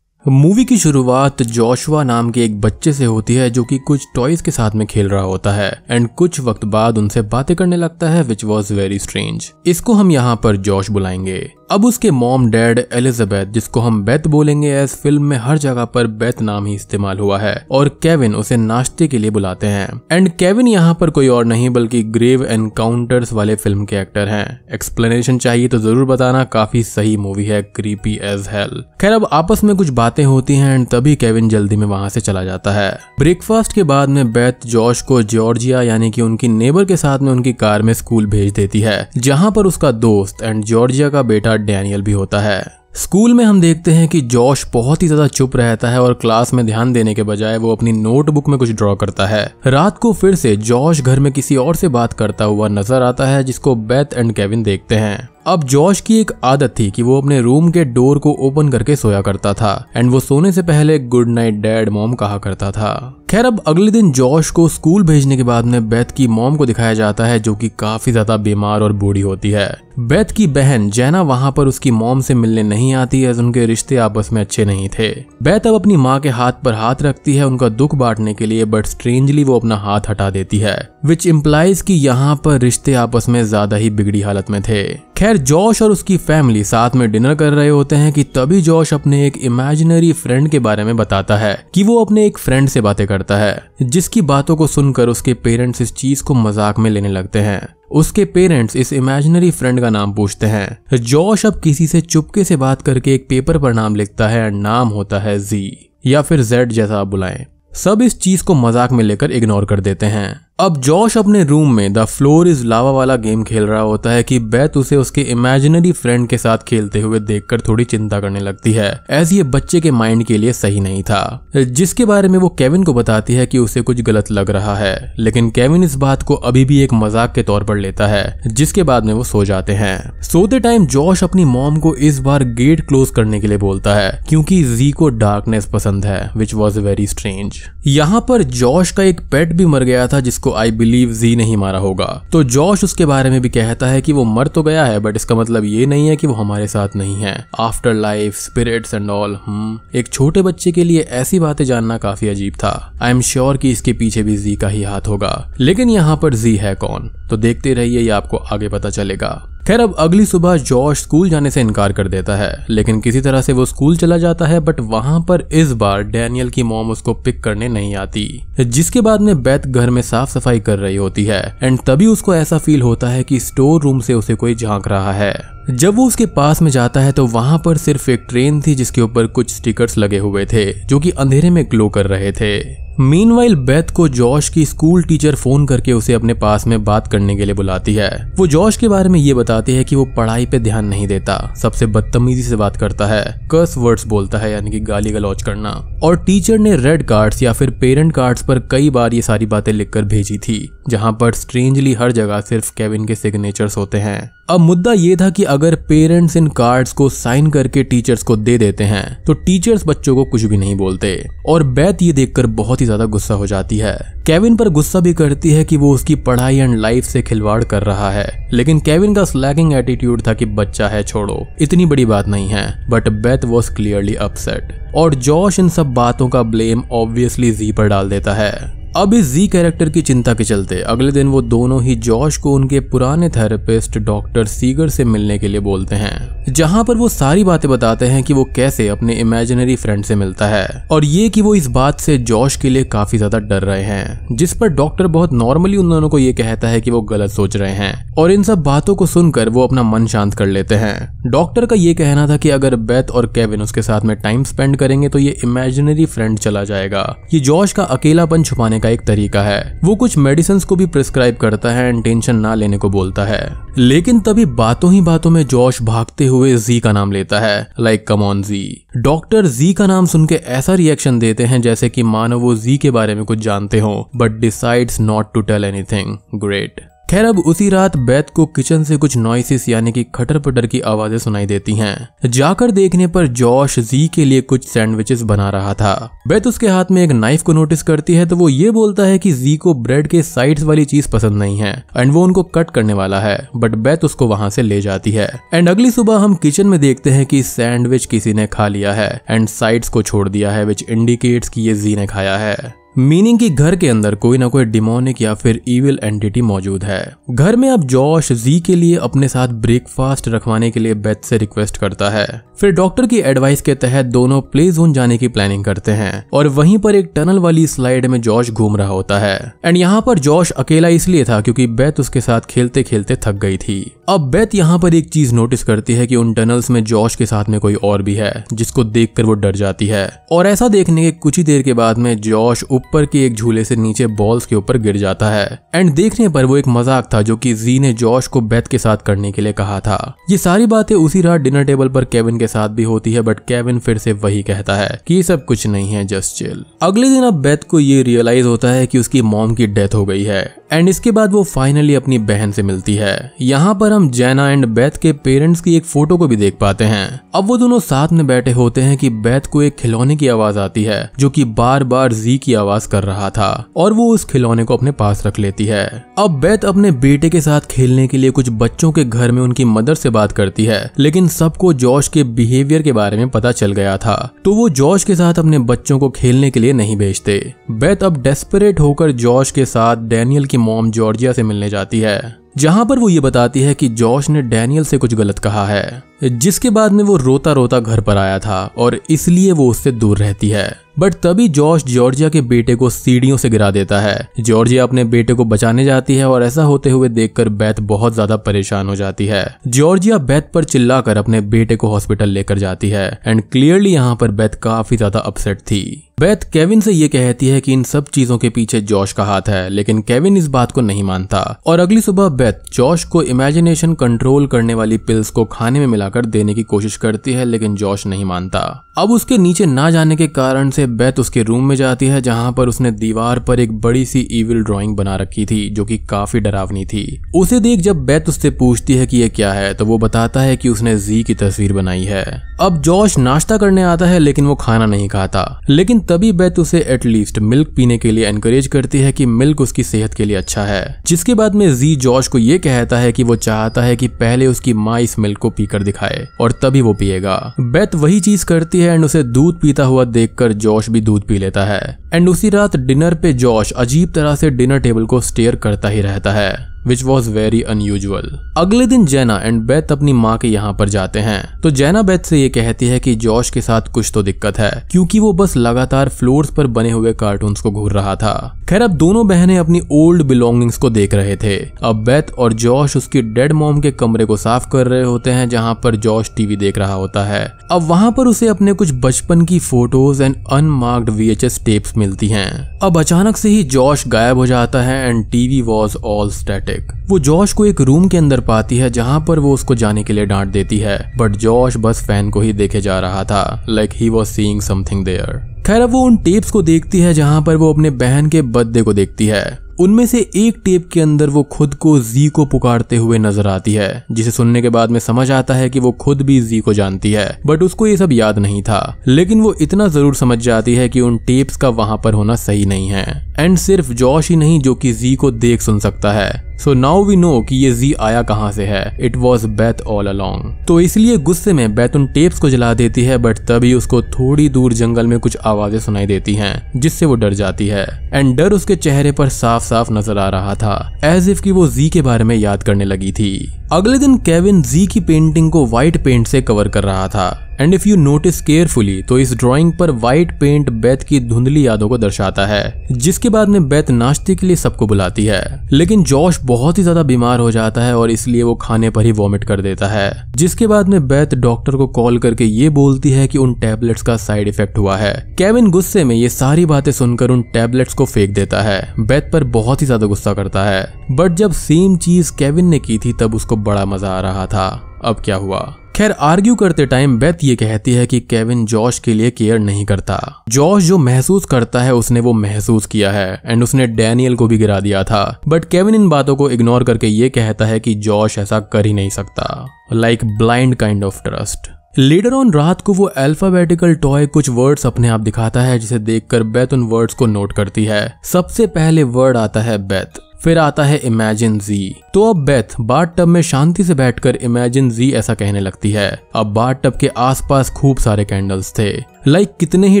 मूवी 0.28 0.64
की 0.64 0.76
शुरुआत 0.78 1.42
जोशुआ 1.42 2.02
नाम 2.02 2.30
के 2.30 2.44
एक 2.44 2.60
बच्चे 2.60 2.92
से 2.92 3.04
होती 3.04 3.34
है 3.34 3.50
जो 3.50 3.64
कि 3.64 3.78
कुछ 3.78 4.06
टॉयज 4.14 4.40
के 4.40 4.50
साथ 4.50 4.70
में 4.70 4.86
खेल 4.86 5.08
रहा 5.08 5.22
होता 5.22 5.52
है 5.52 5.84
एंड 5.90 6.08
कुछ 6.08 6.40
वक्त 6.40 6.64
बाद 6.64 6.98
उनसे 6.98 7.22
बातें 7.22 7.56
करने 7.56 7.76
लगता 7.76 8.10
है 8.10 8.22
विच 8.22 8.44
वॉज़ 8.44 8.74
वेरी 8.74 8.98
स्ट्रेंज 8.98 9.52
इसको 9.66 9.92
हम 9.92 10.10
यहाँ 10.10 10.36
पर 10.36 10.56
जोश 10.56 10.90
बुलाएँगे। 10.90 11.52
अब 11.70 11.84
उसके 11.84 12.10
मॉम 12.10 12.48
डैड 12.50 12.78
एलिजाबेथ 12.92 13.46
जिसको 13.46 13.80
हम 13.80 14.02
बेथ 14.04 14.26
बोलेंगे 14.28 14.68
एज 14.70 14.90
फ़िल्म 14.92 15.24
में 15.24 15.36
हर 15.38 15.58
जगह 15.58 15.84
पर 15.86 16.06
बेथ 16.20 16.40
नाम 16.42 16.64
ही 16.66 16.74
इस्तेमाल 16.74 17.18
हुआ 17.18 17.38
है, 17.38 17.54
और 17.70 17.88
केविन 18.02 18.34
उसे 18.34 18.56
नाश्ते 18.56 19.06
के 19.08 19.18
लिए 19.18 19.30
बुलाते 19.30 19.66
हैं। 19.66 20.00
एंड 20.12 20.28
केविन 20.30 20.68
यहाँ 20.68 20.94
पर 21.00 21.10
कोई 21.10 21.28
और 21.28 21.44
नहीं, 21.44 21.68
बल्कि 21.70 22.02
ग्रेव 22.04 22.44
एनकाउंटर्स 22.46 23.32
वाले 23.32 23.54
फ़िल्म 23.56 23.84
के 23.84 23.96
एक्टर 23.96 24.28
हैं। 24.28 24.60
एक्सप्लेनेशन 24.74 25.38
चाहिए 25.38 25.68
तो 25.68 25.78
ज़रूर 25.78 26.04
बताना, 26.06 26.42
काफ़ी 26.46 26.82
सही 26.82 27.16
मूवी 27.18 27.44
है 27.44 27.62
क्रीपी 27.64 28.14
एज 28.22 28.48
हेल 28.52 28.84
खैर, 29.00 29.12
अब 29.12 29.28
आपस 29.32 29.64
में 29.64 29.74
कुछ 29.76 29.90
बातें 29.92 30.24
होती 30.24 30.56
हैं 30.56 30.74
एंड 30.74 30.86
तभी 30.88 31.14
केविन 31.16 31.48
जल्दी 31.48 31.76
में 31.76 31.86
वहाँ 31.86 32.08
से 32.08 32.20
चला 32.20 32.44
जाता 32.44 32.72
है। 32.72 32.90
ब्रेकफास्ट 33.18 33.72
के 33.72 33.82
बाद 33.84 34.08
में 34.08 34.32
बेथ 34.32 34.66
जॉश 34.66 35.02
को 35.02 35.22
जॉर्जिया 35.24 35.82
यानी 35.82 36.10
कि 36.10 36.22
उनकी 36.22 36.48
नेबर 36.48 36.84
के 36.84 36.96
साथ 36.96 37.18
में 37.18 37.32
उनकी 37.32 37.52
कार 37.54 37.82
में 37.82 37.94
स्कूल 37.94 38.26
भेज 38.26 38.52
देती 38.52 38.80
है, 38.80 39.08
जहाँ 39.18 39.50
पर 39.52 39.66
उसका 39.66 39.92
दोस्त 39.92 40.42
एंड 40.42 40.64
जॉर्जिया 40.64 41.08
का 41.08 41.22
बेटा 41.24 41.56
डैनियल 41.60 42.02
भी 42.02 42.12
होता 42.12 42.40
है। 42.40 42.60
स्कूल 42.96 43.34
में 43.34 43.44
हम 43.44 43.60
देखते 43.60 43.90
हैं 43.90 44.06
कि 44.08 44.20
जॉश 44.20 44.64
बहुत 44.72 45.02
ही 45.02 45.06
ज़्यादा 45.08 45.26
चुप 45.26 45.56
रहता 45.56 45.88
है 45.88 46.00
और 46.02 46.14
क्लास 46.14 46.52
में 46.54 46.64
ध्यान 46.66 46.92
देने 46.92 47.14
के 47.14 47.22
बजाय 47.22 47.56
वो 47.56 47.72
अपनी 47.72 47.92
नोटबुक 47.92 48.48
में 48.48 48.58
कुछ 48.58 48.70
ड्रॉ 48.70 48.94
करता 48.94 49.26
है। 49.26 49.44
रात 49.66 49.98
को 49.98 50.12
फिर 50.12 50.34
से 50.34 50.56
जॉश 50.56 51.00
घर 51.00 51.20
में 51.20 51.32
किसी 51.32 51.56
और 51.56 51.76
से 51.76 51.88
बात 51.88 52.12
करता 52.12 52.44
हुआ 52.44 52.68
नज़र 52.68 53.02
आता 53.02 53.26
है, 53.26 53.44
जिसको 53.44 53.74
बेथ 53.74 54.14
एंड 54.14 54.32
केविन 54.32 54.62
देखते 54.62 54.94
हैं। 54.94 55.28
अब 55.50 55.62
जॉश 55.64 56.00
की 56.00 56.18
एक 56.20 56.30
आदत 56.44 56.74
थी 56.78 56.90
कि 56.90 57.02
वो 57.02 57.20
अपने 57.20 57.40
रूम 57.40 57.70
के 57.70 57.84
डोर 57.86 58.18
को 58.18 58.32
ओपन 58.40 58.68
करके 58.68 58.96
सोया 58.96 59.20
करता 59.20 59.52
था 59.54 59.72
एंड 59.96 60.10
वो 60.10 60.20
सोने 60.20 60.52
से 60.52 60.62
पहले 60.62 60.98
गुड 60.98 61.28
नाइट 61.28 61.54
डैड 61.54 61.88
मॉम 61.88 62.12
कहा 62.14 62.36
करता 62.38 62.70
था। 62.70 63.16
खैर, 63.30 63.44
अब 63.44 63.62
अगले 63.66 63.90
दिन 63.90 64.10
जॉश 64.12 64.50
को 64.50 64.68
स्कूल 64.68 65.02
भेजने 65.02 65.36
के 65.36 65.42
बाद 65.42 65.64
में 65.64 65.88
बेथ 65.88 66.12
की 66.16 66.26
मॉम 66.28 66.56
को 66.56 66.66
दिखाया 66.66 66.94
जाता 66.94 67.24
है, 67.24 67.38
जो 67.40 67.54
कि 67.54 67.68
काफ़ी 67.78 68.12
ज़्यादा 68.12 68.36
बीमार 68.36 68.82
और 68.82 68.92
बूढ़ी 68.92 69.20
होती 69.20 69.50
है। 69.50 69.68
बेथ 70.00 70.32
की 70.32 70.46
बहन 70.48 70.88
जैना 70.90 71.22
वहाँ 71.22 71.52
पर 71.52 71.66
उसकी 71.66 71.90
मॉम 71.90 72.20
से 72.20 72.34
मिलने 72.34 72.62
नहीं 72.62 72.94
आती 72.94 73.20
है 73.22 73.32
उनके 73.34 73.66
रिश्ते 73.66 73.96
आपस 73.98 74.32
में 74.32 74.40
अच्छे 74.40 74.64
नहीं 74.64 74.88
थे। 74.88 75.10
बेथ 75.42 75.66
अब 75.66 75.74
अपनी 75.74 75.96
माँ 75.96 76.18
के 76.20 76.28
हाथ 76.30 76.62
पर 76.64 76.74
हाथ 76.74 77.02
रखती 77.02 77.36
है, 77.36 77.46
उनका 77.46 77.68
दुख 77.70 77.94
बांटने 77.94 78.34
के 78.34 78.46
लिए 78.46 78.64
बट 78.66 78.86
स्ट्रेंजली 78.86 79.44
वो 79.44 79.58
अपना 79.58 79.76
हाथ 79.78 80.08
हटा 80.08 80.30
देती 80.30 80.58
है 80.58 80.78
विच 81.04 81.26
इम्प्लाइज 81.26 81.82
की 81.82 81.94
यहाँ 81.96 82.40
पर 82.44 82.58
रिश्ते 82.60 82.94
आपस 82.96 83.28
में 83.28 83.42
ज़्यादा 83.44 83.76
ही 83.76 83.90
बिगड़ी 83.90 84.20
हालत 84.20 84.50
में 84.50 84.60
थे। 84.62 85.09
खैर, 85.20 85.36
जॉश 85.36 85.80
और 85.82 85.90
उसकी 85.90 86.16
फैमिली 86.16 86.62
साथ 86.64 86.90
में 86.96 87.10
डिनर 87.12 87.34
कर 87.34 87.52
रहे 87.52 87.68
होते 87.68 87.96
हैं 87.96 88.12
कि 88.12 88.22
तभी 88.24 88.60
जॉश 88.62 88.92
अपने 88.94 89.26
एक 89.26 89.36
इमेजिनरी 89.36 90.12
फ्रेंड 90.12 90.48
के 90.48 90.58
बारे 90.58 90.84
में 90.84 90.96
बताता 90.96 91.36
है, 91.36 91.52
कि 91.74 91.82
वो 91.82 91.98
अपने 92.04 92.24
एक 92.26 92.38
फ्रेंड 92.38 92.68
से 92.68 92.80
बातें 92.80 93.06
करता 93.06 93.36
है, 93.36 93.62
जिसकी 93.82 94.22
बातों 94.22 94.56
को 94.56 94.66
सुनकर 94.66 95.08
उसके 95.08 95.34
पेरेंट्स 95.34 95.82
इस 95.82 95.94
चीज़ 95.94 96.22
को 96.22 96.34
मज़ाक 96.34 96.78
में 96.78 96.90
लेने 96.90 97.08
लगते 97.08 97.38
हैं। 97.38 97.60
उसके 97.90 98.24
पेरेंट्स 98.24 98.76
इस 98.76 98.92
इमेजिनरी 98.92 99.50
फ्रेंड 99.50 99.80
का 99.80 99.90
नाम 99.90 100.12
पूछते 100.12 100.46
हैं। 100.46 100.96
जॉश 100.96 101.46
अब 101.46 101.60
किसी 101.60 101.86
से 101.86 102.00
चुपके 102.00 102.44
से 102.44 102.56
बात 102.56 102.82
करके 102.82 103.14
एक 103.14 103.28
पेपर 103.28 103.58
पर 103.58 103.74
नाम 103.74 103.96
लिखता 103.96 104.28
है, 104.28 104.50
नाम 104.50 104.88
होता 104.88 105.18
है 105.18 105.38
जी 105.38 105.92
या 106.06 106.22
फिर 106.22 106.42
जेड 106.42 106.72
जैसा 106.72 107.00
आप 107.00 107.06
बुलाएँ। 107.06 107.46
सब 107.74 108.02
इस 108.02 108.18
चीज़ 108.20 108.42
को 108.44 108.54
मज़ाक 108.54 108.92
में 108.92 109.04
लेकर 109.04 109.30
इग्नोर 109.30 109.64
कर 109.64 109.80
देते 109.80 110.06
हैं। 110.06 110.40
अब 110.60 110.76
जॉश 110.76 111.16
अपने 111.18 111.42
रूम 111.44 111.72
में 111.74 111.92
द 111.92 112.04
फ्लोर 112.04 112.48
इज़ 112.48 112.64
लावा 112.66 112.90
वाला 112.90 113.14
गेम 113.16 113.42
खेल 113.44 113.66
रहा 113.66 113.80
होता 113.80 114.10
है 114.10 114.22
कि 114.22 114.38
बेथ 114.38 114.76
उसे 114.76 114.96
उसके 114.96 115.20
इमेजिनरी 115.22 115.92
फ्रेंड 115.92 116.26
के 116.28 116.38
साथ 116.38 116.64
खेलते 116.68 117.00
हुए 117.00 117.20
देखकर 117.20 117.60
थोड़ी 117.60 117.84
चिंता 117.84 118.18
करने 118.20 118.40
लगती 118.40 118.72
है। 118.72 118.88
एज 119.10 119.32
ये 119.32 119.42
बच्चे 119.44 119.80
के 119.80 119.90
माइंड 119.90 120.24
के 120.24 120.38
लिए 120.38 120.52
सही 120.52 120.80
नहीं 120.80 121.02
था। 121.02 121.48
जिसके 121.56 122.04
बारे 122.04 122.28
में 122.28 122.38
वो 122.38 122.48
केविन 122.48 122.82
को 122.84 122.94
बताती 122.94 123.34
है 123.34 123.46
कि 123.46 123.58
उसे 123.58 123.80
कुछ 123.80 124.00
गलत 124.00 124.30
लग 124.30 124.50
रहा 124.50 124.74
है, 124.76 125.14
लेकिन 125.18 125.48
केविन 125.50 125.84
इस 125.84 125.94
बात 125.94 126.22
को 126.22 126.34
अभी 126.34 126.64
भी 126.64 126.80
एक 126.80 126.92
मज़ाक 126.94 127.32
के 127.34 127.42
तौर 127.42 127.64
पर 127.64 127.76
लेता 127.76 128.06
है, 128.06 128.40
जिसके 128.46 128.82
बाद 128.82 129.04
में 129.04 129.12
वो 129.14 129.24
सो 129.24 129.44
जाते 129.44 129.72
हैं। 129.72 130.20
सोते 130.22 130.60
टाइम 130.60 130.86
जॉश 130.88 131.24
अपनी 131.24 131.44
मॉम 131.46 131.78
को 131.78 131.94
इस 131.94 132.18
बार 132.18 132.44
गेट 132.54 132.86
क्लोज 132.88 133.10
करने 133.10 133.40
के 133.40 133.46
लिए 133.46 133.58
बोलता 133.58 133.94
है, 133.94 134.12
क्योंकि 134.28 134.62
जी 134.76 134.90
को 134.92 135.08
डार्कनेस 135.08 135.70
पसंद 135.72 136.06
है 136.06 136.30
विच 136.36 136.54
वॉज़ 136.54 136.78
वेरी 136.80 137.06
स्ट्रेंज 137.06 137.62
यहाँ 137.86 138.24
पर 138.28 138.42
जॉश 138.42 138.90
का 138.92 139.02
एक 139.02 139.20
पेट 139.30 139.52
भी 139.52 139.66
मर 139.66 139.84
गया 139.84 140.06
था, 140.06 140.20
जिसको 140.20 140.48
आई 140.52 140.70
बिलीव 140.70 141.12
जी 141.12 141.34
नहीं 141.36 141.56
मारा 141.56 141.78
होगा। 141.78 142.06
तो 142.32 142.42
जॉश 142.44 142.84
उसके 142.84 143.06
बारे 143.06 143.30
में 143.30 143.40
भी 143.40 143.48
कहता 143.48 143.86
है 143.86 144.02
कि 144.02 144.12
वो 144.12 144.24
मर 144.24 144.48
तो 144.48 144.62
गया 144.62 144.84
है 144.84 144.98
बट 144.98 145.16
इसका 145.16 145.34
मतलब 145.34 145.64
ये 145.64 145.86
नहीं 145.86 146.08
है 146.08 146.16
कि 146.16 146.26
वो 146.26 146.34
हमारे 146.34 146.68
साथ 146.68 146.88
नहीं 146.96 147.16
है। 147.16 147.48
After 147.60 147.94
life 147.94 148.36
spirits 148.36 148.94
and 148.94 149.10
all 149.10 149.38
हम 149.46 149.80
एक 149.94 150.08
छोटे 150.08 150.42
बच्चे 150.42 150.72
के 150.72 150.84
लिए 150.84 151.00
ऐसी 151.00 151.40
बातें 151.40 151.64
जानना 151.64 151.98
काफ़ी 151.98 152.28
अजीब 152.28 152.54
था। 152.54 152.92
आई 153.02 153.10
एम 153.10 153.20
श्योर 153.20 153.56
की 153.56 153.70
इसके 153.70 153.92
पीछे 153.92 154.22
भी 154.22 154.36
जी 154.36 154.56
का 154.56 154.68
ही 154.68 154.82
हाथ 154.82 155.08
होगा। 155.08 155.52
लेकिन 155.60 155.90
यहाँ 155.90 156.16
पर 156.16 156.34
जी 156.34 156.56
है 156.56 156.74
कौन? 156.74 157.10
तो 157.30 157.36
देखते 157.36 157.74
रहिए, 157.74 158.00
ये 158.00 158.10
आपको 158.10 158.36
आगे 158.36 158.68
पता 158.68 158.90
चलेगा। 158.90 159.49
खैर 159.66 159.80
अब 159.80 159.94
अगली 159.98 160.24
सुबह 160.26 160.56
जॉर्ज 160.56 160.98
स्कूल 160.98 161.28
जाने 161.30 161.50
से 161.50 161.60
इनकार 161.60 161.92
कर 161.92 162.08
देता 162.08 162.36
है। 162.36 162.66
लेकिन 162.70 163.00
किसी 163.00 163.20
तरह 163.20 163.40
से 163.40 163.52
वो 163.52 163.64
स्कूल 163.66 163.96
चला 163.96 164.18
जाता 164.18 164.46
है 164.46 164.60
बट 164.60 164.80
वहाँ 164.80 165.20
पर 165.20 165.48
इस 165.52 165.72
बार 165.72 166.02
डैनियल 166.02 166.50
की 166.50 166.62
मॉम 166.62 166.90
उसको 166.90 167.14
पिक 167.14 167.42
करने 167.44 167.68
नहीं 167.68 167.94
आती, 167.96 168.42
जिसके 168.60 169.00
बाद 169.00 169.20
में 169.20 169.42
बेथ 169.42 169.66
घर 169.66 169.90
में 169.90 170.02
साफ़ 170.02 170.30
सफ़ाई 170.30 170.60
कर 170.60 170.78
रही 170.78 170.96
होती 170.96 171.24
है 171.24 171.42
एंड 171.62 171.78
तभी 171.86 172.06
उसको 172.06 172.34
ऐसा 172.34 172.58
फील 172.58 172.82
होता 172.82 173.08
है 173.08 173.22
कि 173.24 173.40
स्टोर 173.40 173.82
रूम 173.82 174.00
से 174.00 174.14
उसे 174.14 174.34
कोई 174.34 174.54
झाँक 174.54 174.88
रहा 174.88 175.12
है। 175.12 175.34
जब 175.70 175.96
वो 175.96 176.06
उसके 176.06 176.26
पास 176.26 176.62
में 176.62 176.70
जाता 176.70 177.00
है 177.00 177.12
तो 177.12 177.26
वहाँ 177.26 177.58
पर 177.64 177.76
सिर्फ़ 177.76 178.10
एक 178.10 178.24
ट्रेन 178.28 178.60
थी 178.60 178.74
जिसके 178.74 179.00
ऊपर 179.00 179.26
कुछ 179.26 179.54
स्टिकर्स 179.54 179.98
लगे 179.98 180.18
हुए 180.18 180.44
थे, 180.44 180.72
जो 180.74 181.00
कि 181.00 181.10
अंधेरे 181.10 181.50
में 181.50 181.64
ग्लो 181.70 181.88
कर 181.88 182.06
रहे 182.06 182.32
थे। 182.32 182.58
मीनवाइल 183.00 183.54
बेथ 183.56 183.90
को 183.92 184.06
जॉश 184.08 184.48
की 184.48 184.64
स्कूल 184.66 185.02
टीचर 185.02 185.34
फ़ोन 185.34 185.64
करके 185.66 185.92
उसे 185.92 186.14
अपने 186.14 186.34
पास 186.34 186.66
में 186.66 186.82
बात 186.84 187.06
करने 187.08 187.36
के 187.36 187.44
लिए 187.44 187.54
बुलाती 187.54 187.94
है। 187.94 188.10
वो 188.38 188.46
जॉश 188.46 188.76
के 188.76 188.88
बारे 188.88 189.08
में 189.08 189.18
ये 189.20 189.34
बताती 189.34 189.74
है 189.74 189.84
कि 189.84 189.96
वो 189.96 190.04
पढ़ाई 190.16 190.46
पे 190.46 190.58
ध्यान 190.58 190.84
नहीं 190.84 191.06
देता। 191.06 191.36
सबसे 191.56 191.86
बदतमीजी 191.86 192.42
से 192.42 192.56
बात 192.56 192.76
करता 192.76 193.06
है। 193.06 193.24
कर्स 193.50 193.76
वर्ड्स 193.76 194.06
बोलता 194.06 194.38
है, 194.38 194.50
यानी 194.52 194.70
कि 194.70 194.80
गाली 194.80 195.10
गलौज 195.10 195.42
करना। 195.42 195.70
और 196.02 196.16
टीचर 196.16 196.58
ने 196.58 196.76
रेड 196.76 197.02
कार्ड्स 197.02 197.42
या 197.42 197.52
फिर 197.52 197.70
पेरेंट 197.70 198.12
कार्ड्स 198.12 198.42
पर 198.42 198.58
कई 198.70 198.90
बार 198.90 199.14
ये 199.14 199.22
सारी 199.22 199.46
बातें 199.46 199.72
लिखकर 199.72 200.02
भेजी 200.02 200.36
थी, 200.38 200.58
जहाँ 200.88 201.12
पर 201.12 201.32
स्ट्रेंजली 201.34 201.94
हर 201.94 202.12
जगह 202.12 202.40
सिर्फ़ 202.40 202.72
केविन 202.76 203.06
के 203.06 203.14
सिग्नेचर्स 203.14 203.76
होते 203.76 203.98
हैं। 203.98 204.30
अब 204.50 204.60
मुद्दा 204.60 204.92
ये 204.92 205.16
था 205.16 205.28
कि 205.30 205.42
अगर 205.44 205.74
पेरेंट्स 205.88 206.36
इन 206.36 206.46
कार्ड्स 206.48 206.92
को 206.92 207.08
साइन 207.08 207.50
करके 207.50 207.82
टीचर्स 207.84 208.22
को 208.22 208.36
दे 208.36 208.56
देते 208.58 208.84
हैं 208.84 209.22
तो 209.24 209.32
टीचर्स 209.34 209.86
बच्चों 209.86 210.14
को 210.14 210.24
कुछ 210.24 210.42
भी 210.42 210.56
नहीं 210.56 210.74
बोलते। 210.76 211.12
और 211.48 211.62
बैत 211.62 212.02
ये 212.02 212.12
देखकर 212.12 212.46
बहुत 212.54 212.80
ही 212.80 212.86
ज़्यादा 212.90 213.04
गुस्सा 213.06 213.34
हो 213.34 213.46
जाती 213.46 213.78
है। 213.78 213.96
केविन 214.26 214.56
पर 214.56 214.68
गुस्सा 214.70 215.00
भी 215.00 215.12
करती 215.14 215.50
है 215.50 215.64
कि 215.64 215.76
वो 215.76 215.92
उसकी 215.94 216.14
पढ़ाई 216.20 216.56
एंड 216.56 216.76
लाइफ 216.76 217.04
से 217.04 217.22
खिलवाड़ 217.22 217.62
कर 217.64 217.82
रहा 217.82 218.10
है। 218.10 218.48
लेकिन 218.52 218.80
केविन 218.80 219.14
का 219.14 219.24
स्लैगिंग 219.24 219.72
एटीट्यूड 219.72 220.26
था 220.26 220.34
कि 220.34 220.44
बच्चा 220.46 220.88
है, 220.88 221.02
छोड़ो। 221.02 221.46
इतनी 221.60 221.86
बड़ी 221.86 222.04
बात 222.06 222.28
नहीं 222.28 222.48
है 222.48 222.66
but 222.90 223.08
Beth 223.22 223.44
was 223.44 223.74
clearly 223.74 224.14
upset 224.20 224.78
और 224.96 225.14
जॉश 225.14 225.58
इन 225.58 225.68
सब 225.68 225.94
बातों 225.94 226.28
का 226.28 226.42
ब्लेम 226.42 226.82
ऑब्वियसली 226.92 227.50
जी 227.52 227.72
पर 227.72 227.88
डाल 227.88 228.10
देता 228.10 228.34
है। 228.34 228.79
अब 228.96 229.12
इस 229.14 229.26
जी 229.32 229.46
कैरेक्टर 229.48 229.88
की 229.88 230.00
चिंता 230.02 230.32
के 230.34 230.44
चलते 230.44 230.80
अगले 230.82 231.10
दिन 231.12 231.26
वो 231.28 231.40
दोनों 231.42 231.82
ही 231.82 231.94
जॉश 231.96 232.36
को 232.36 232.52
उनके 232.52 232.78
पुराने 232.80 233.28
थेरेपिस्ट 233.28 233.98
डॉक्टर 233.98 234.44
सीगर 234.44 234.88
से 234.88 235.04
मिलने 235.04 235.38
के 235.38 235.48
लिए 235.48 235.60
बोलते 235.60 235.96
हैं, 235.96 236.52
जहाँ 236.52 236.82
पर 236.84 236.96
वो 236.96 237.08
सारी 237.08 237.44
बातें 237.44 237.68
बताते 237.70 238.06
हैं 238.06 238.22
कि 238.22 238.34
वो 238.34 238.44
कैसे 238.56 238.88
अपने 238.88 239.14
इमेजिनरी 239.14 239.76
फ्रेंड 239.76 240.04
से 240.04 240.14
मिलता 240.14 240.46
है 240.46 240.86
और 240.92 241.04
ये 241.04 241.28
कि 241.28 241.42
वो 241.42 241.54
इस 241.54 241.66
बात 241.68 242.00
से 242.00 242.16
जॉश 242.20 242.56
के 242.56 242.70
लिए 242.70 242.84
काफ़ी 242.86 243.18
ज़्यादा 243.18 243.38
डर 243.38 243.62
रहे 243.62 243.82
हैं, 243.82 244.26
जिस 244.32 244.54
पर 244.54 244.68
डॉक्टर 244.70 245.06
बहुत 245.08 245.32
नॉर्मली 245.32 245.76
उन 245.76 245.90
दोनों 245.90 246.08
को 246.08 246.18
ये 246.18 246.32
कहता 246.32 246.68
है 246.68 246.80
कि 246.80 246.90
वो 246.90 247.00
गलत 247.02 247.30
सोच 247.30 247.56
रहे 247.56 247.72
हैं 247.72 248.14
और 248.14 248.32
इन 248.32 248.42
सब 248.42 248.62
बातों 248.62 248.94
को 248.94 249.06
सुनकर 249.06 249.48
वो 249.48 249.66
अपना 249.66 249.82
मन 249.82 250.06
शांत 250.06 250.34
कर 250.34 250.46
लेते 250.46 250.74
हैं। 250.74 251.30
डॉक्टर 251.30 251.66
का 251.66 251.76
ये 251.76 251.94
कहना 251.94 252.26
था 252.28 252.36
कि 252.36 252.50
अगर 252.50 252.76
बेथ 252.76 253.10
और 253.10 253.26
केविन 253.26 253.62
उसके 253.62 253.82
साथ 253.82 254.00
में 254.00 254.16
टाइम 254.16 254.44
स्पेंड 254.44 254.76
करेंगे 254.76 255.08
तो 255.08 255.18
ये 255.18 255.38
इमेजिनरी 255.44 256.06
फ्रेंड 256.06 256.38
चला 256.38 256.64
जाएगा। 256.64 257.06
ये 257.34 257.40
जॉश 257.42 257.72
का 257.72 257.82
अकेलापन 257.84 258.42
छुपाने 258.42 258.78
का 258.80 258.88
एक 258.88 259.00
तरीका 259.00 259.42
है। 259.42 259.80
वो 259.84 259.94
कुछ 259.96 260.16
मेडिसिन 260.18 260.58
को 260.60 260.76
भी 260.76 260.86
प्रिस्क्राइब 260.86 261.36
करता 261.36 261.70
है 261.70 261.88
एंड 261.88 262.02
टेंशन 262.04 262.36
ना 262.36 262.54
लेने 262.54 262.78
को 262.78 262.90
बोलता 262.90 263.24
है। 263.24 263.40
लेकिन 263.78 264.20
तभी 264.20 264.44
बातों 264.46 264.92
ही 264.92 265.00
बातों 265.00 265.30
में 265.30 265.46
जॉश 265.46 265.82
भागते 265.82 266.26
हुए 266.26 266.56
जी 266.56 266.78
का 266.80 266.92
नाम 266.92 267.12
लेता 267.12 267.40
है। 267.40 267.72
लाइक 267.80 268.06
कमॉन 268.06 268.42
जी 268.42 268.62
डॉक्टर 268.96 269.46
जी 269.46 269.72
का 269.72 269.86
नाम 269.86 270.06
सुन 270.06 270.26
के 270.26 270.34
ऐसा 270.34 270.74
रिएक्शन 270.74 271.18
देते 271.18 271.44
हैं 271.44 271.60
जैसे 271.62 271.88
कि 271.88 272.02
मानो 272.02 272.38
वो 272.38 272.54
जी 272.54 272.76
के 272.78 272.90
बारे 272.90 273.14
में 273.14 273.24
कुछ 273.24 273.38
जानते 273.38 273.80
हो 273.80 274.10
but 274.16 274.30
decides 274.30 275.00
not 275.00 275.32
to 275.34 275.40
tell 275.40 275.64
anything 275.64 276.16
great 276.34 276.80
खैर, 277.10 277.24
अब 277.24 277.38
उसी 277.38 277.68
रात 277.68 277.96
बैत 277.98 278.28
को 278.30 278.44
किचन 278.46 278.82
से 278.84 278.96
कुछ 278.96 279.16
नॉइसिस 279.16 279.68
यानी 279.68 279.92
कि 279.92 280.04
खटर 280.14 280.38
पटर 280.38 280.66
की 280.66 280.80
आवाज़ें 280.80 281.16
सुनाई 281.18 281.46
देती 281.46 281.74
हैं। 281.74 282.30
जाकर 282.30 282.70
देखने 282.70 283.06
पर 283.06 283.26
जॉश 283.26 283.78
जी 283.80 284.06
के 284.14 284.24
लिए 284.24 284.40
कुछ 284.42 284.68
सैंडविचेस 284.68 285.22
बना 285.22 285.48
रहा 285.50 285.74
था। 285.74 286.10
बैत 286.28 286.46
उसके 286.46 286.68
हाथ 286.68 286.90
में 286.90 287.02
एक 287.02 287.12
नाइफ 287.12 287.42
को 287.42 287.52
नोटिस 287.52 287.82
करती 287.82 288.14
है 288.14 288.26
तो 288.26 288.36
वो 288.36 288.48
ये 288.48 288.70
बोलता 288.70 289.02
है 289.02 289.18
कि 289.18 289.32
जी 289.32 289.56
को 289.56 289.74
ब्रेड 289.74 290.08
के 290.08 290.22
साइड्स 290.22 290.62
वाली 290.62 290.84
चीज़ 290.84 291.10
पसंद 291.12 291.38
नहीं 291.38 291.58
है 291.58 291.72
एंड 291.96 292.12
वो 292.12 292.24
उनको 292.24 292.42
कट 292.44 292.70
करने 292.70 292.92
वाला 292.92 293.20
है 293.20 293.38
बट 293.56 293.74
बैत 293.76 294.04
उसको 294.04 294.26
वहाँ 294.26 294.50
से 294.50 294.62
ले 294.62 294.80
जाती 294.80 295.12
है। 295.12 295.28
एंड 295.54 295.68
अगली 295.68 295.90
सुबह 295.90 296.18
हम 296.18 296.34
किचन 296.34 296.66
में 296.66 296.80
देखते 296.80 297.10
हैं 297.10 297.26
कि 297.26 297.42
सैंडविच 297.42 298.06
किसी 298.06 298.34
ने 298.34 298.46
खा 298.46 298.68
लिया 298.68 298.92
है 298.92 299.10
एंड 299.30 299.48
साइड्स 299.48 299.88
को 299.88 300.02
छोड़ 300.02 300.28
दिया 300.28 300.50
है 300.50 300.64
विच 300.64 300.84
इंडिकेट्स 300.88 301.48
की 301.48 301.62
ये 301.62 301.74
जी 301.74 301.96
ने 301.96 302.06
खाया 302.06 302.36
है। 302.38 302.79
मीनिंग 302.98 303.38
की 303.38 303.50
घर 303.50 303.76
के 303.76 303.88
अंदर 303.88 304.14
कोई 304.14 304.38
ना 304.38 304.48
कोई 304.48 304.64
डिमोनिक 304.64 305.22
या 305.22 305.34
फिर 305.34 305.60
इविल 305.68 305.98
एंटिटी 306.04 306.42
मौजूद 306.42 306.84
है। 306.84 307.16
घर 307.30 307.56
में 307.56 307.70
अब 307.70 307.84
जॉश 307.84 308.32
जी 308.32 308.60
के 308.60 308.74
लिए 308.74 308.96
अपने 308.96 309.28
साथ 309.28 309.48
ब्रेकफास्ट 309.48 310.28
रखवाने 310.28 310.70
के 310.70 310.80
लिए 310.80 310.94
बेथ 310.94 311.24
से 311.24 311.38
रिक्वेस्ट 311.38 311.76
करता 311.76 312.10
है। 312.10 312.42
फिर 312.60 312.70
डॉक्टर 312.70 313.06
की 313.06 313.18
एडवाइस 313.18 313.62
के 313.62 313.74
तहत 313.74 314.06
दोनों 314.06 314.40
प्ले 314.40 314.72
जोन 314.72 314.92
जाने 314.92 315.18
की 315.18 315.28
प्लानिंग 315.28 315.64
करते 315.64 315.92
हैं 315.92 316.26
और 316.32 316.48
वहीं 316.48 316.78
पर 316.78 316.94
एक 316.94 317.12
टनल 317.14 317.38
वाली 317.38 317.66
स्लाइड 317.66 318.06
में 318.06 318.20
जॉश 318.20 318.50
घूम 318.50 318.76
रहा 318.76 318.88
होता 318.88 319.18
है। 319.18 319.54
एंड 319.64 319.76
यहाँ 319.76 320.02
पर 320.06 320.18
जॉश 320.18 320.50
अकेला 320.50 320.88
इसलिए 320.88 321.24
था 321.24 321.40
क्योंकि 321.40 321.66
बेथ 321.66 322.00
उसके 322.00 322.20
साथ 322.20 322.40
खेलते 322.40 322.82
खेलते 322.82 323.16
थक 323.16 323.32
गई 323.32 323.56
थी। 323.56 323.92
अब 324.08 324.20
बेथ 324.20 324.54
यहाँ 324.54 324.78
पर 324.78 324.94
एक 324.94 325.08
चीज़ 325.08 325.34
नोटिस 325.34 325.64
करती 325.64 325.92
है 325.92 326.06
कि 326.06 326.16
उन 326.16 326.34
टनल्स 326.34 326.70
में 326.70 326.84
जॉश 326.84 327.14
के 327.14 327.26
साथ 327.26 327.44
में 327.48 327.60
कोई 327.60 327.74
और 327.74 328.02
भी 328.02 328.14
है, 328.14 328.44
जिसको 328.52 328.84
देखकर 328.84 329.22
वो 329.22 329.34
डर 329.34 329.56
जाती 329.56 329.86
है। 329.86 330.24
और 330.32 330.46
ऐसा 330.46 330.68
देखने 330.68 331.02
के 331.02 331.10
कुछ 331.10 331.38
ही 331.38 331.44
देर 331.44 331.62
के 331.62 331.72
बाद 331.72 331.98
में 331.98 332.20
जॉश 332.20 332.64
ऊपर 332.80 333.06
के 333.06 333.24
एक 333.26 333.34
झूले 333.34 333.64
से 333.64 333.76
नीचे 333.76 334.06
बॉल्स 334.16 334.46
के 334.46 334.56
ऊपर 334.56 334.76
गिर 334.78 334.96
जाता 334.96 335.30
है। 335.30 335.58
एंड 335.74 335.92
देखने 335.94 336.28
पर 336.28 336.44
वो 336.44 336.56
एक 336.56 336.68
मज़ाक 336.68 337.08
था 337.14 337.20
जो 337.22 337.36
कि 337.36 337.52
जी 337.54 337.78
ने 337.78 337.92
जॉश 337.94 338.26
को 338.26 338.40
बेथ 338.42 338.68
के 338.70 338.78
साथ 338.78 338.96
करने 338.96 339.32
के 339.32 339.42
लिए 339.42 339.52
कहा 339.52 339.78
था। 339.80 340.14
ये 340.30 340.38
सारी 340.38 340.66
बातें 340.66 340.94
उसी 340.94 341.20
रात 341.20 341.40
डिनर 341.40 341.64
टेबल 341.64 341.88
पर 341.88 342.04
केविन 342.04 342.38
के 342.38 342.46
साथ 342.46 342.68
भी 342.68 342.82
होती 342.82 343.12
है 343.12 343.20
बट 343.20 343.40
केविन 343.40 343.78
फिर 343.78 343.98
से 343.98 344.12
वही 344.14 344.42
कहता 344.42 344.74
है 344.76 345.00
कि 345.06 345.14
ये 345.14 345.22
सब 345.22 345.44
कुछ 345.44 345.66
नहीं 345.66 345.92
है 345.92 346.04
जस्ट 346.04 346.36
चिल 346.36 346.64
अगले 346.82 347.08
दिन 347.08 347.24
अब 347.24 347.42
बेथ 347.42 347.68
को 347.68 347.80
ये 347.80 348.02
रियलाइज़ 348.02 348.46
होता 348.46 348.70
है 348.70 348.86
कि 348.86 348.98
उसकी 348.98 349.22
मॉम 349.22 349.54
की 349.54 349.66
डेथ 349.68 349.94
हो 349.94 350.04
गई 350.04 350.22
है। 350.22 350.42
एंड 350.72 350.88
इसके 350.88 351.10
बाद 351.10 351.32
वो 351.32 351.42
फाइनली 351.44 351.94
अपनी 351.94 352.18
बहन 352.20 352.52
से 352.52 352.62
मिलती 352.62 352.94
है। 352.94 353.32
यहाँ 353.40 353.74
पर 353.74 353.92
हम 353.92 354.10
जैना 354.10 354.50
एंड 354.50 354.66
बेथ 354.66 354.98
के 355.02 355.12
पेरेंट्स 355.14 355.60
की 355.60 355.76
एक 355.76 355.84
फ़ोटो 355.84 356.16
को 356.16 356.28
भी 356.28 356.36
देख 356.36 356.56
पाते 356.60 356.84
हैं। 356.84 357.20
अब 357.34 357.46
वो 357.46 357.56
दोनों 357.56 357.78
साथ 357.80 358.08
में 358.08 358.26
बैठे 358.26 358.50
होते 358.50 358.80
हैं 358.80 358.96
कि 358.96 359.10
बेथ 359.10 359.46
को 359.52 359.62
एक 359.62 359.76
खिलौने 359.76 360.16
की 360.16 360.28
आवाज़ 360.28 360.58
आती 360.58 360.84
है, 360.84 361.10
जो 361.18 361.30
कि 361.30 361.44
बार 361.44 361.84
बार 361.84 362.12
जी 362.12 362.36
की 362.38 362.54
आवाज़ 362.54 362.69
कर 362.86 363.04
रहा 363.04 363.30
था 363.30 363.64
और 363.76 363.92
वो 363.92 364.12
उस 364.14 364.24
खिलौने 364.24 364.64
को 364.64 364.76
अपने 364.76 364.92
पास 364.92 365.24
रख 365.26 365.38
लेती 365.38 365.64
है। 365.64 365.84
अब 366.18 366.38
बेथ 366.40 366.64
अपने 366.64 366.90
बेटे 366.92 367.30
के 367.30 367.40
साथ 367.40 367.60
खेलने 367.70 368.06
के 368.08 368.18
लिए 368.18 368.30
कुछ 368.30 368.48
बच्चों 368.52 368.92
के 368.92 369.04
घर 369.04 369.30
में 369.30 369.42
उनकी 369.42 369.64
मदर 369.64 369.94
से 369.94 370.10
बात 370.10 370.32
करती 370.32 370.64
है, 370.64 370.90
लेकिन 370.98 371.28
सबको 371.28 371.72
जॉश 371.74 372.08
के 372.08 372.24
बिहेवियर 372.24 372.82
के 372.82 372.92
बारे 372.92 373.16
में 373.16 373.28
पता 373.28 373.52
चल 373.52 373.72
गया 373.72 373.96
था 373.96 374.16
तो 374.44 374.54
वो 374.54 374.68
जॉश 374.70 375.04
के 375.04 375.16
साथ 375.16 375.38
अपने 375.38 375.58
बच्चों 375.60 375.98
को 375.98 376.10
खेलने 376.10 376.50
के 376.50 376.60
लिए 376.60 376.72
नहीं 376.72 376.96
भेजते। 376.96 377.40
बेथ 377.70 378.02
अब 378.02 378.22
डेस्परेट 378.22 378.80
होकर 378.80 379.12
जॉश 379.12 379.50
के 379.50 379.64
साथ 379.66 379.96
डैनियल 380.08 380.46
की 380.46 380.56
मॉम 380.58 380.90
जॉर्जिया 380.90 381.32
से 381.32 381.42
मिलने 381.42 381.70
जाती 381.70 382.00
है, 382.00 382.38
जहाँ 382.58 382.84
पर 382.86 382.98
वो 382.98 383.08
ये 383.08 383.20
बताती 383.20 383.60
है 383.60 383.74
कि 383.74 383.88
जॉश 383.90 384.28
ने 384.30 384.42
डैनियल 384.42 384.84
से 384.84 384.98
कुछ 384.98 385.14
गलत 385.14 385.38
कहा 385.38 385.66
है, 385.66 386.02
जिसके 386.22 386.70
बाद 386.70 386.92
में 386.92 387.02
वो 387.04 387.16
रोता 387.16 387.52
रोता 387.52 387.78
घर 387.80 388.00
पर 388.00 388.16
आया 388.16 388.38
था 388.38 388.58
और 388.78 388.98
इसलिए 389.10 389.52
वो 389.52 389.68
उससे 389.70 389.92
दूर 389.92 390.18
रहती 390.18 390.48
है। 390.48 390.70
बट 390.96 391.14
तभी 391.22 391.48
जॉर्ज 391.50 391.84
जॉर्जिया 391.84 392.28
के 392.28 392.40
बेटे 392.42 392.74
को 392.74 392.90
सीढ़ियों 392.90 393.36
से 393.36 393.50
गिरा 393.50 393.70
देता 393.70 394.00
है। 394.00 394.28
जॉर्जिया 394.40 394.82
अपने 394.82 395.04
बेटे 395.06 395.34
को 395.34 395.44
बचाने 395.44 395.84
जाती 395.84 396.16
है 396.16 396.28
और 396.28 396.42
ऐसा 396.42 396.62
होते 396.62 396.90
हुए 396.90 397.08
देखकर 397.10 397.48
बैथ 397.50 397.80
बहुत 397.84 398.14
ज़्यादा 398.14 398.36
परेशान 398.38 398.88
हो 398.88 398.96
जाती 398.96 399.26
है। 399.26 399.44
जॉर्जिया 399.68 400.18
बैथ 400.20 400.52
पर 400.54 400.64
चिल्लाकर 400.64 401.16
अपने 401.16 401.40
बेटे 401.40 401.76
को 401.76 401.88
हॉस्पिटल 401.88 402.28
लेकर 402.28 402.58
जाती 402.58 402.90
है 402.90 403.08
एंड 403.26 403.42
क्लियरली 403.42 403.92
यहाँ 403.92 404.16
पर 404.16 404.30
बैथ 404.32 404.60
काफ़ी 404.62 404.96
ज़्यादा 404.96 405.18
अपसेट 405.20 405.60
थी। 405.60 405.82
बैथ 406.20 406.36
केविन 406.52 406.80
से 406.80 406.92
ये 406.92 407.06
कहती 407.08 407.46
है 407.48 407.60
कि 407.60 407.72
इन 407.72 407.82
सब 407.82 408.08
चीज़ों 408.08 408.36
के 408.38 408.48
पीछे 408.50 408.80
जॉश 408.80 409.12
का 409.12 409.24
हाथ 409.24 409.48
है, 409.48 409.68
लेकिन 409.70 410.00
केविन 410.00 410.36
इस 410.36 410.46
बात 410.48 410.72
को 410.72 410.80
नहीं 410.80 411.02
मानता। 411.02 411.40
और 411.66 411.80
अगली 411.80 412.00
सुबह 412.00 412.28
बैथ 412.30 412.74
जॉश 412.74 413.04
को 413.04 413.22
इमेजिनेशन 413.24 413.94
कंट्रोल 413.94 414.46
करने 414.46 414.74
वाली 414.74 414.98
पिल्स 414.98 415.30
को 415.30 415.44
खाने 415.44 415.80
में 415.80 415.86
मिलाकर 415.86 416.26
देने 416.26 416.54
की 416.54 416.62
कोशिश 416.64 416.96
करती 416.96 417.32
है, 417.32 417.44
लेकिन 417.44 417.76
जॉश 417.76 418.06
नहीं 418.06 418.24
मानता। 418.24 418.60
अब 418.98 419.10
उसके 419.10 419.38
नीचे 419.38 419.66
ना 419.66 419.90
जाने 419.90 420.16
के 420.16 420.26
कारण 420.28 420.70
से 420.70 420.79
बैथ 420.88 421.18
उसके 421.18 421.42
रूम 421.42 421.64
में 421.64 421.74
जाती 421.76 422.06
है, 422.06 422.20
जहाँ 422.20 422.52
पर 422.52 422.68
उसने 422.68 422.90
दीवार 422.90 423.38
पर 423.38 423.60
एक 423.60 423.72
बड़ी 423.72 424.04
सी 424.04 424.20
इविल 424.20 424.62
ड्राइंग 424.62 424.96
बना 424.96 425.16
रखी 425.16 425.46
थी, 425.46 425.68
जो 425.70 425.84
कि 425.84 425.98
काफ़ी 426.00 426.40
डरावनी 426.40 426.84
थी। 426.84 427.22
उसे 427.36 427.60
देख 427.60 427.80
जब 427.80 428.04
बैथ 428.06 428.28
उससे 428.28 428.50
पूछती 428.50 428.94
है 428.94 429.06
कि 429.06 429.16
ये 429.16 429.28
क्या 429.28 429.52
है 429.52 429.72
तो 429.74 429.84
वो 429.84 429.98
बताता 429.98 430.40
है 430.40 430.56
कि 430.56 430.68
उसने 430.68 430.96
जी 430.98 431.22
की 431.22 431.34
तस्वीर 431.34 431.72
बनाई 431.72 432.04
है। 432.04 432.24
अब 432.60 432.80
जॉश 432.82 433.16
नाश्ता 433.18 433.56
करने 433.56 433.82
आता 433.82 434.06
है, 434.06 434.18
लेकिन 434.18 434.46
वो 434.46 434.54
खाना 434.54 434.86
नहीं 434.86 435.08
खाता। 435.08 435.60
लेकिन 435.70 436.00
तभी 436.00 436.32
बैथ 436.32 436.58
उसे 436.58 436.80
एटलीस्ट 436.88 437.38
मिल्क 437.38 437.68
पीने 437.76 437.98
के 437.98 438.10
लिए 438.10 438.26
एनकरेज 438.26 438.66
करती 438.66 438.98
है 438.98 439.12
कि 439.12 439.26
मिल्क 439.26 439.60
उसकी 439.60 439.82
सेहत 439.82 440.14
के 440.14 440.24
लिए 440.24 440.36
अच्छा 440.36 440.64
है। 440.64 441.02
जिसके 441.06 441.34
बाद 441.34 441.54
में 441.54 441.74
जी 441.76 441.94
जॉश 441.96 442.28
को 442.28 442.38
ये 442.38 442.58
कहता 442.58 442.98
है 442.98 443.12
कि 443.12 443.22
वो 443.22 443.36
चाहता 443.36 443.82
है 443.82 443.96
कि 443.96 444.08
पहले 444.08 444.46
उसकी 444.46 444.72
माँ 444.72 445.00
इस 445.00 445.18
मिल्क 445.18 445.38
को 445.38 445.50
पीकर 445.50 445.82
दिखाए, 445.82 446.26
और 446.40 446.52
तभी 446.52 446.80
वो 446.80 446.94
पिएगा। 446.94 447.54
बैथ 447.60 447.94
वही 447.94 448.20
चीज़ 448.20 448.44
करती 448.44 448.80
है 448.80 448.94
एंड 448.94 449.04
उसे 449.04 449.22
दूध 449.22 449.60
पीता 449.60 449.84
हुआ 449.84 450.04
देखकर 450.04 450.52
जॉश 450.70 450.90
भी 450.90 451.00
दूध 451.00 451.26
पी 451.26 451.38
लेता 451.38 451.64
है। 451.64 451.98
एंड 452.12 452.28
उसी 452.28 452.50
रात 452.50 452.76
डिनर 452.76 453.14
पे 453.14 453.32
जॉश 453.32 453.72
अजीब 453.72 454.12
तरह 454.12 454.34
से 454.34 454.50
डिनर 454.50 454.78
टेबल 454.78 455.06
को 455.06 455.20
स्टेयर 455.20 455.56
करता 455.56 455.88
ही 455.88 456.00
रहता 456.00 456.32
है। 456.32 456.50
विच 456.86 457.02
वॉज़ 457.04 457.30
वेरी 457.30 457.62
अनयूजल 457.62 458.38
अगले 458.56 458.86
दिन 458.86 459.04
जैना 459.06 459.38
एंड 459.38 459.60
बेथ 459.62 459.92
अपनी 459.92 460.12
माँ 460.12 460.36
के 460.38 460.48
यहाँ 460.48 460.72
पर 460.72 460.88
जाते 460.88 461.18
हैं। 461.18 461.60
तो 461.60 461.70
जैना 461.70 462.02
बेथ 462.02 462.18
से 462.18 462.40
ये 462.40 462.48
कहती 462.48 462.86
है 462.86 463.00
कि 463.00 463.14
जॉश 463.16 463.50
के 463.50 463.60
साथ 463.60 463.92
कुछ 463.92 464.10
तो 464.14 464.22
दिक्कत 464.22 464.58
है, 464.58 464.70
क्योंकि 464.90 465.18
वो 465.20 465.32
बस 465.32 465.56
लगातार 465.56 466.08
फ्लोर्स 466.08 466.50
पर 466.50 466.66
बने 466.68 466.90
हुए 466.90 467.12
कार्टून 467.14 467.54
को 467.54 467.70
घूर 467.70 467.92
रहा 467.92 468.14
था। 468.16 468.56
खैर, 468.68 468.82
अब 468.82 468.90
दोनों 468.90 469.26
बहनें 469.28 469.56
अपनी 469.58 469.80
ओल्ड 469.92 470.22
बिलोंगिंग्स 470.22 470.76
को 470.78 470.90
देख 470.90 471.14
रहे 471.14 471.36
थे। 471.36 471.56
अब 471.82 472.04
बेथ 472.04 472.32
और 472.32 472.52
जॉश 472.54 472.96
उसकी 472.96 473.22
डेड 473.22 473.52
मॉम 473.52 473.80
के 473.80 473.90
कमरे 473.92 474.24
को 474.24 474.36
साफ़ 474.36 474.68
कर 474.68 474.86
रहे 474.86 475.02
होते 475.02 475.30
हैं, 475.30 475.48
जहाँ 475.48 475.74
पर 475.74 475.96
जॉश 475.98 476.30
टीवी 476.36 476.56
देख 476.56 476.78
रहा 476.78 476.94
होता 476.94 477.24
है। 477.24 477.44
अब 477.70 477.82
वहाँ 477.82 478.12
पर 478.12 478.26
उसे 478.26 478.48
अपने 478.48 478.72
कुछ 478.72 478.92
बचपन 478.94 479.44
की 479.44 479.58
photos 479.58 480.22
and 480.22 480.36
unmarked 480.52 481.10
VHS 481.10 481.60
tapes 481.64 481.96
मिलती 481.96 482.28
हैं। 482.28 482.78
अब 482.82 482.98
अचानक 482.98 483.36
से 483.36 483.48
ही 483.48 483.62
जॉश 483.64 484.06
गायब 484.08 484.36
हो 484.36 484.46
जाता 484.46 484.82
है 484.82 485.08
and 485.08 485.24
TV 485.30 485.60
was 485.62 485.96
all 485.96 486.30
static 486.30 486.69
वो 487.08 487.18
जॉश 487.18 487.52
को 487.52 487.66
एक 487.66 487.80
रूम 487.80 488.08
के 488.08 488.16
अंदर 488.16 488.40
पाती 488.40 488.76
है 488.76 488.90
जहाँ 488.90 489.24
पर 489.28 489.38
वो 489.38 489.54
उसको 489.54 489.74
जाने 489.74 490.04
के 490.04 490.12
लिए 490.12 490.26
डांट 490.26 490.48
देती 490.48 490.78
है। 490.78 491.12
बट 491.18 491.30
जॉश 491.30 491.76
बस 491.76 492.04
फ़ैन 492.06 492.30
को 492.30 492.40
ही 492.40 492.52
देखे 492.52 492.80
जा 492.80 493.00
रहा 493.00 493.24
था। 493.24 493.64
Like 493.68 493.90
he 493.94 494.08
was 494.08 494.28
seeing 494.28 494.60
something 494.60 495.04
there 495.04 495.50
खैर, 495.66 495.80
अब 495.80 495.90
वो 495.90 496.00
उन 496.00 496.16
टेप्स 496.16 496.50
को 496.50 496.62
देखती 496.62 497.00
है 497.00 497.14
जहाँ 497.14 497.42
पर 497.42 497.56
वो 497.56 497.72
अपने 497.72 497.90
बहन 497.90 498.26
के 498.26 498.42
बर्थडे 498.42 498.82
को 498.82 498.92
देखती 498.92 499.26
है। 499.26 499.70
उनमें 499.80 500.06
से 500.06 500.30
एक 500.36 500.60
टेप 500.64 500.88
के 500.92 501.00
अंदर 501.00 501.26
वो 501.26 501.42
खुद 501.42 501.74
को 501.74 502.00
जी 502.00 502.28
को 502.28 502.44
पुकारते 502.44 502.96
हुए 502.96 503.18
नज़र 503.18 503.46
आती 503.46 503.74
है, 503.74 504.04
जिसे 504.12 504.30
सुनने 504.30 504.62
के 504.62 504.68
बाद 504.68 504.90
में 504.90 505.00
समझ 505.00 505.30
आता 505.30 505.54
है 505.54 505.70
कि 505.70 505.80
वो 505.80 505.92
खुद 505.92 506.22
भी 506.22 506.40
जी 506.40 506.60
को 506.60 506.72
जानती 506.72 507.12
है। 507.12 507.40
बट 507.46 507.62
उसको 507.62 507.86
ये 507.86 507.96
सब 507.96 508.12
याद 508.12 508.38
नहीं 508.38 508.62
था। 508.62 508.96
लेकिन 509.06 509.40
वो 509.40 509.54
इतना 509.60 509.88
ज़रूर 509.88 510.14
समझ 510.14 510.38
जाती 510.38 510.74
है 510.74 510.88
कि 510.88 511.00
उन 511.00 511.18
टेप्स 511.18 511.56
का 511.56 511.68
वहाँ 511.68 512.00
पर 512.04 512.14
होना 512.14 512.34
सही 512.34 512.66
नहीं 512.66 512.88
है। 512.88 513.34
एंड 513.38 513.58
सिर्फ़ 513.58 513.92
जॉश 513.92 514.30
ही 514.30 514.36
नहीं, 514.36 514.60
जो 514.60 514.74
कि 514.74 514.92
जी 514.92 515.14
को 515.14 515.30
देख 515.30 515.62
सुन 515.62 515.78
सकता 515.78 516.12
है। 516.12 516.49
सो 516.60 516.72
नाउ 516.74 517.04
वी 517.04 517.14
नो 517.16 517.40
कि 517.40 517.56
ये 517.56 517.70
जी 517.72 517.92
आया 518.00 518.22
कहाँ 518.22 518.50
से 518.52 518.64
है? 518.66 518.96
It 519.00 519.16
was 519.16 519.46
Beth 519.48 519.80
all 519.88 520.06
along 520.06 520.66
तो 520.66 520.80
इसलिए 520.80 521.16
गुस्से 521.18 521.52
में 521.52 521.74
बेथ 521.74 521.96
उन 521.96 522.06
टेप्स 522.06 522.38
को 522.40 522.50
जला 522.50 522.72
देती 522.74 523.04
है 523.04 523.16
बट 523.18 523.38
तभी 523.48 523.72
उसको 523.74 524.02
थोड़ी 524.02 524.48
दूर 524.48 524.72
जंगल 524.72 525.06
में 525.06 525.18
कुछ 525.18 525.36
आवाज़ें 525.36 525.78
सुनाई 525.80 526.06
देती 526.06 526.34
हैं, 526.34 526.70
जिससे 526.76 527.06
वो 527.06 527.14
डर 527.14 527.34
जाती 527.34 527.68
है। 527.68 527.86
एंड 528.14 528.36
डर 528.36 528.52
उसके 528.52 528.76
चेहरे 528.76 529.12
पर 529.12 529.28
साफ़ 529.30 529.64
साफ़ 529.64 529.92
नज़र 529.92 530.18
आ 530.18 530.28
रहा 530.28 530.54
था 530.54 531.00
एज 531.04 531.28
इफ़ 531.28 531.42
की 531.42 531.50
वो 531.50 531.66
जी 531.68 531.88
के 531.88 532.02
बारे 532.02 532.24
में 532.24 532.36
याद 532.36 532.62
करने 532.62 532.84
लगी 532.84 533.12
थी। 533.12 533.32
अगले 533.72 533.98
दिन 533.98 534.16
केविन 534.18 534.62
जी 534.62 534.86
की 534.86 535.00
पेंटिंग 535.00 535.50
को 535.52 535.66
व्हाइट 535.66 536.02
पेंट 536.04 536.26
से 536.26 536.42
कवर 536.42 536.68
कर 536.68 536.84
रहा 536.84 537.08
था। 537.08 537.49
And 537.60 537.74
if 537.74 537.88
you 537.88 537.96
notice 537.96 538.40
carefully 538.40 539.02
तो 539.02 539.18
इस 539.18 539.32
ड्राइंग 539.34 539.72
पर 539.72 539.90
व्हाइट 539.92 540.30
पेंट 540.40 540.70
बेथ 540.72 541.02
की 541.04 541.18
धुंधली 541.20 541.66
यादों 541.66 541.88
को 541.88 541.98
दर्शाता 541.98 542.46
है, 542.46 542.86
जिसके 542.92 543.28
बाद 543.28 543.48
में 543.48 543.68
बेथ 543.68 543.90
नाश्ते 543.90 544.34
के 544.34 544.46
लिए 544.46 544.56
सबको 544.56 544.86
बुलाती 544.86 545.24
है। 545.24 545.42
लेकिन 545.72 546.04
जॉश 546.04 546.38
बहुत 546.44 546.78
ही 546.78 546.82
ज़्यादा 546.82 547.02
बीमार 547.02 547.40
हो 547.40 547.50
जाता 547.50 547.82
है 547.82 547.96
और 547.96 548.10
इसलिए 548.10 548.42
वो 548.42 548.54
खाने 548.54 548.90
पर 548.90 549.04
ही 549.04 549.12
वॉमिट 549.12 549.44
कर 549.44 549.60
देता 549.60 549.88
है। 549.88 550.28
जिसके 550.36 550.66
बाद 550.66 550.88
में 550.88 551.06
बेथ 551.08 551.34
डॉक्टर 551.36 551.76
को 551.76 551.86
कॉल 551.88 552.18
करके 552.18 552.44
ये 552.44 552.68
बोलती 552.70 553.10
है 553.10 553.26
कि 553.28 553.38
उन 553.38 553.54
टैबलेट्स 553.54 554.02
का 554.02 554.16
साइड 554.16 554.48
इफ़ेक्ट 554.48 554.78
हुआ 554.78 554.96
है। 554.96 555.14
केविन 555.38 555.70
गुस्से 555.70 556.04
में 556.04 556.14
ये 556.16 556.28
सारी 556.28 556.66
बातें 556.66 556.92
सुनकर 556.92 557.30
उन 557.30 557.42
टैबलेट्स 557.52 557.94
को 557.94 558.04
फेंक 558.04 558.34
देता 558.34 558.62
है। 558.62 558.82
बेथ 559.00 559.30
पर 559.32 559.44
बहुत 559.50 559.82
ही 559.82 559.86
ज़्यादा 559.86 560.06
गुस्सा 560.06 560.34
करता 560.34 560.64
है। 560.64 560.82
बट 561.10 561.34
जब 561.34 561.52
सेम 561.52 561.96
चीज़ 561.96 562.32
केविन 562.32 562.66
ने 562.66 562.78
की 562.78 562.98
थी, 562.98 563.12
तब 563.12 563.34
उसको 563.34 563.56
बड़ा 563.58 563.84
मज़ा 563.84 564.08
आ 564.08 564.20
रहा 564.20 564.46
था। 564.46 564.68
अब 565.04 565.22
क्या 565.24 565.36
हुआ? 565.36 565.60
खैर, 565.96 566.10
आर्ग्यू 566.10 566.54
करते 566.54 566.84
टाइम 566.86 567.18
बेथ 567.18 567.42
ये 567.44 567.54
कहती 567.56 567.92
है 567.92 568.06
कि 568.06 568.20
केविन 568.20 568.64
जॉश 568.66 568.98
के 568.98 569.14
लिए 569.14 569.30
केयर 569.30 569.58
नहीं 569.58 569.84
करता। 569.84 570.44
जॉश 570.48 570.82
जो 570.82 570.98
महसूस 570.98 571.44
करता 571.44 571.80
है, 571.80 571.94
उसने 571.94 572.20
वो 572.20 572.32
महसूस 572.32 572.86
किया 572.86 573.10
है 573.12 573.42
एंड 573.46 573.62
उसने 573.62 573.86
डैनियल 573.86 574.36
को 574.36 574.46
भी 574.46 574.58
गिरा 574.58 574.78
दिया 574.80 575.02
था। 575.04 575.40
बट 575.48 575.64
केविन 575.64 575.94
इन 575.94 576.08
बातों 576.08 576.36
को 576.36 576.50
इग्नोर 576.50 576.84
करके 576.84 577.06
ये 577.06 577.28
कहता 577.28 577.64
है 577.64 577.80
कि 577.80 577.94
जॉश 577.94 578.38
ऐसा 578.38 578.60
कर 578.60 578.86
ही 578.86 578.92
नहीं 578.92 579.10
सकता। 579.10 579.66
Like 579.92 580.24
blind 580.38 580.74
kind 580.74 581.04
of 581.04 581.22
trust 581.22 581.70
later 581.98 582.32
on 582.32 582.52
रात 582.52 582.80
को 582.80 582.92
वो 582.92 583.04
अल्फाबेटिकल 583.04 583.94
टॉय 583.94 584.26
कुछ 584.26 584.48
वर्ड्स 584.48 584.86
अपने 584.86 585.08
आप 585.08 585.20
दिखाता 585.20 585.60
है, 585.60 585.78
जिसे 585.78 585.98
देखकर 585.98 586.42
बेथ 586.42 586.72
उन 586.72 586.82
वर्ड्स 586.82 587.14
को 587.14 587.26
नोट 587.26 587.52
करती 587.52 587.84
है। 587.84 588.18
सबसे 588.24 588.66
पहले 588.66 589.02
वर्ड 589.02 589.36
आता 589.36 589.60
है 589.60 589.78
बेथ 589.88 590.20
फिर 590.44 590.58
आता 590.58 590.84
है 590.84 590.96
इमेजिन 590.96 591.58
जी 591.58 591.96
तो 592.14 592.30
अब 592.30 592.44
बेथ 592.44 592.74
बाट 592.80 593.16
टब 593.16 593.28
में 593.28 593.40
शांति 593.42 593.84
से 593.84 593.94
बैठकर 593.94 594.36
इमेजिन 594.36 594.90
जी 594.90 595.10
ऐसा 595.12 595.34
कहने 595.34 595.60
लगती 595.60 595.90
है। 595.90 596.22
अब 596.34 596.46
बाट 596.46 596.82
टब 596.82 596.96
के 596.96 597.08
आसपास 597.08 597.70
खूब 597.70 597.98
सारे 597.98 598.24
कैंडल्स 598.24 598.72
थे। 598.78 598.90
लाइक 599.28 599.46
like, 599.46 599.58
कितने 599.60 599.88
ही 599.88 600.00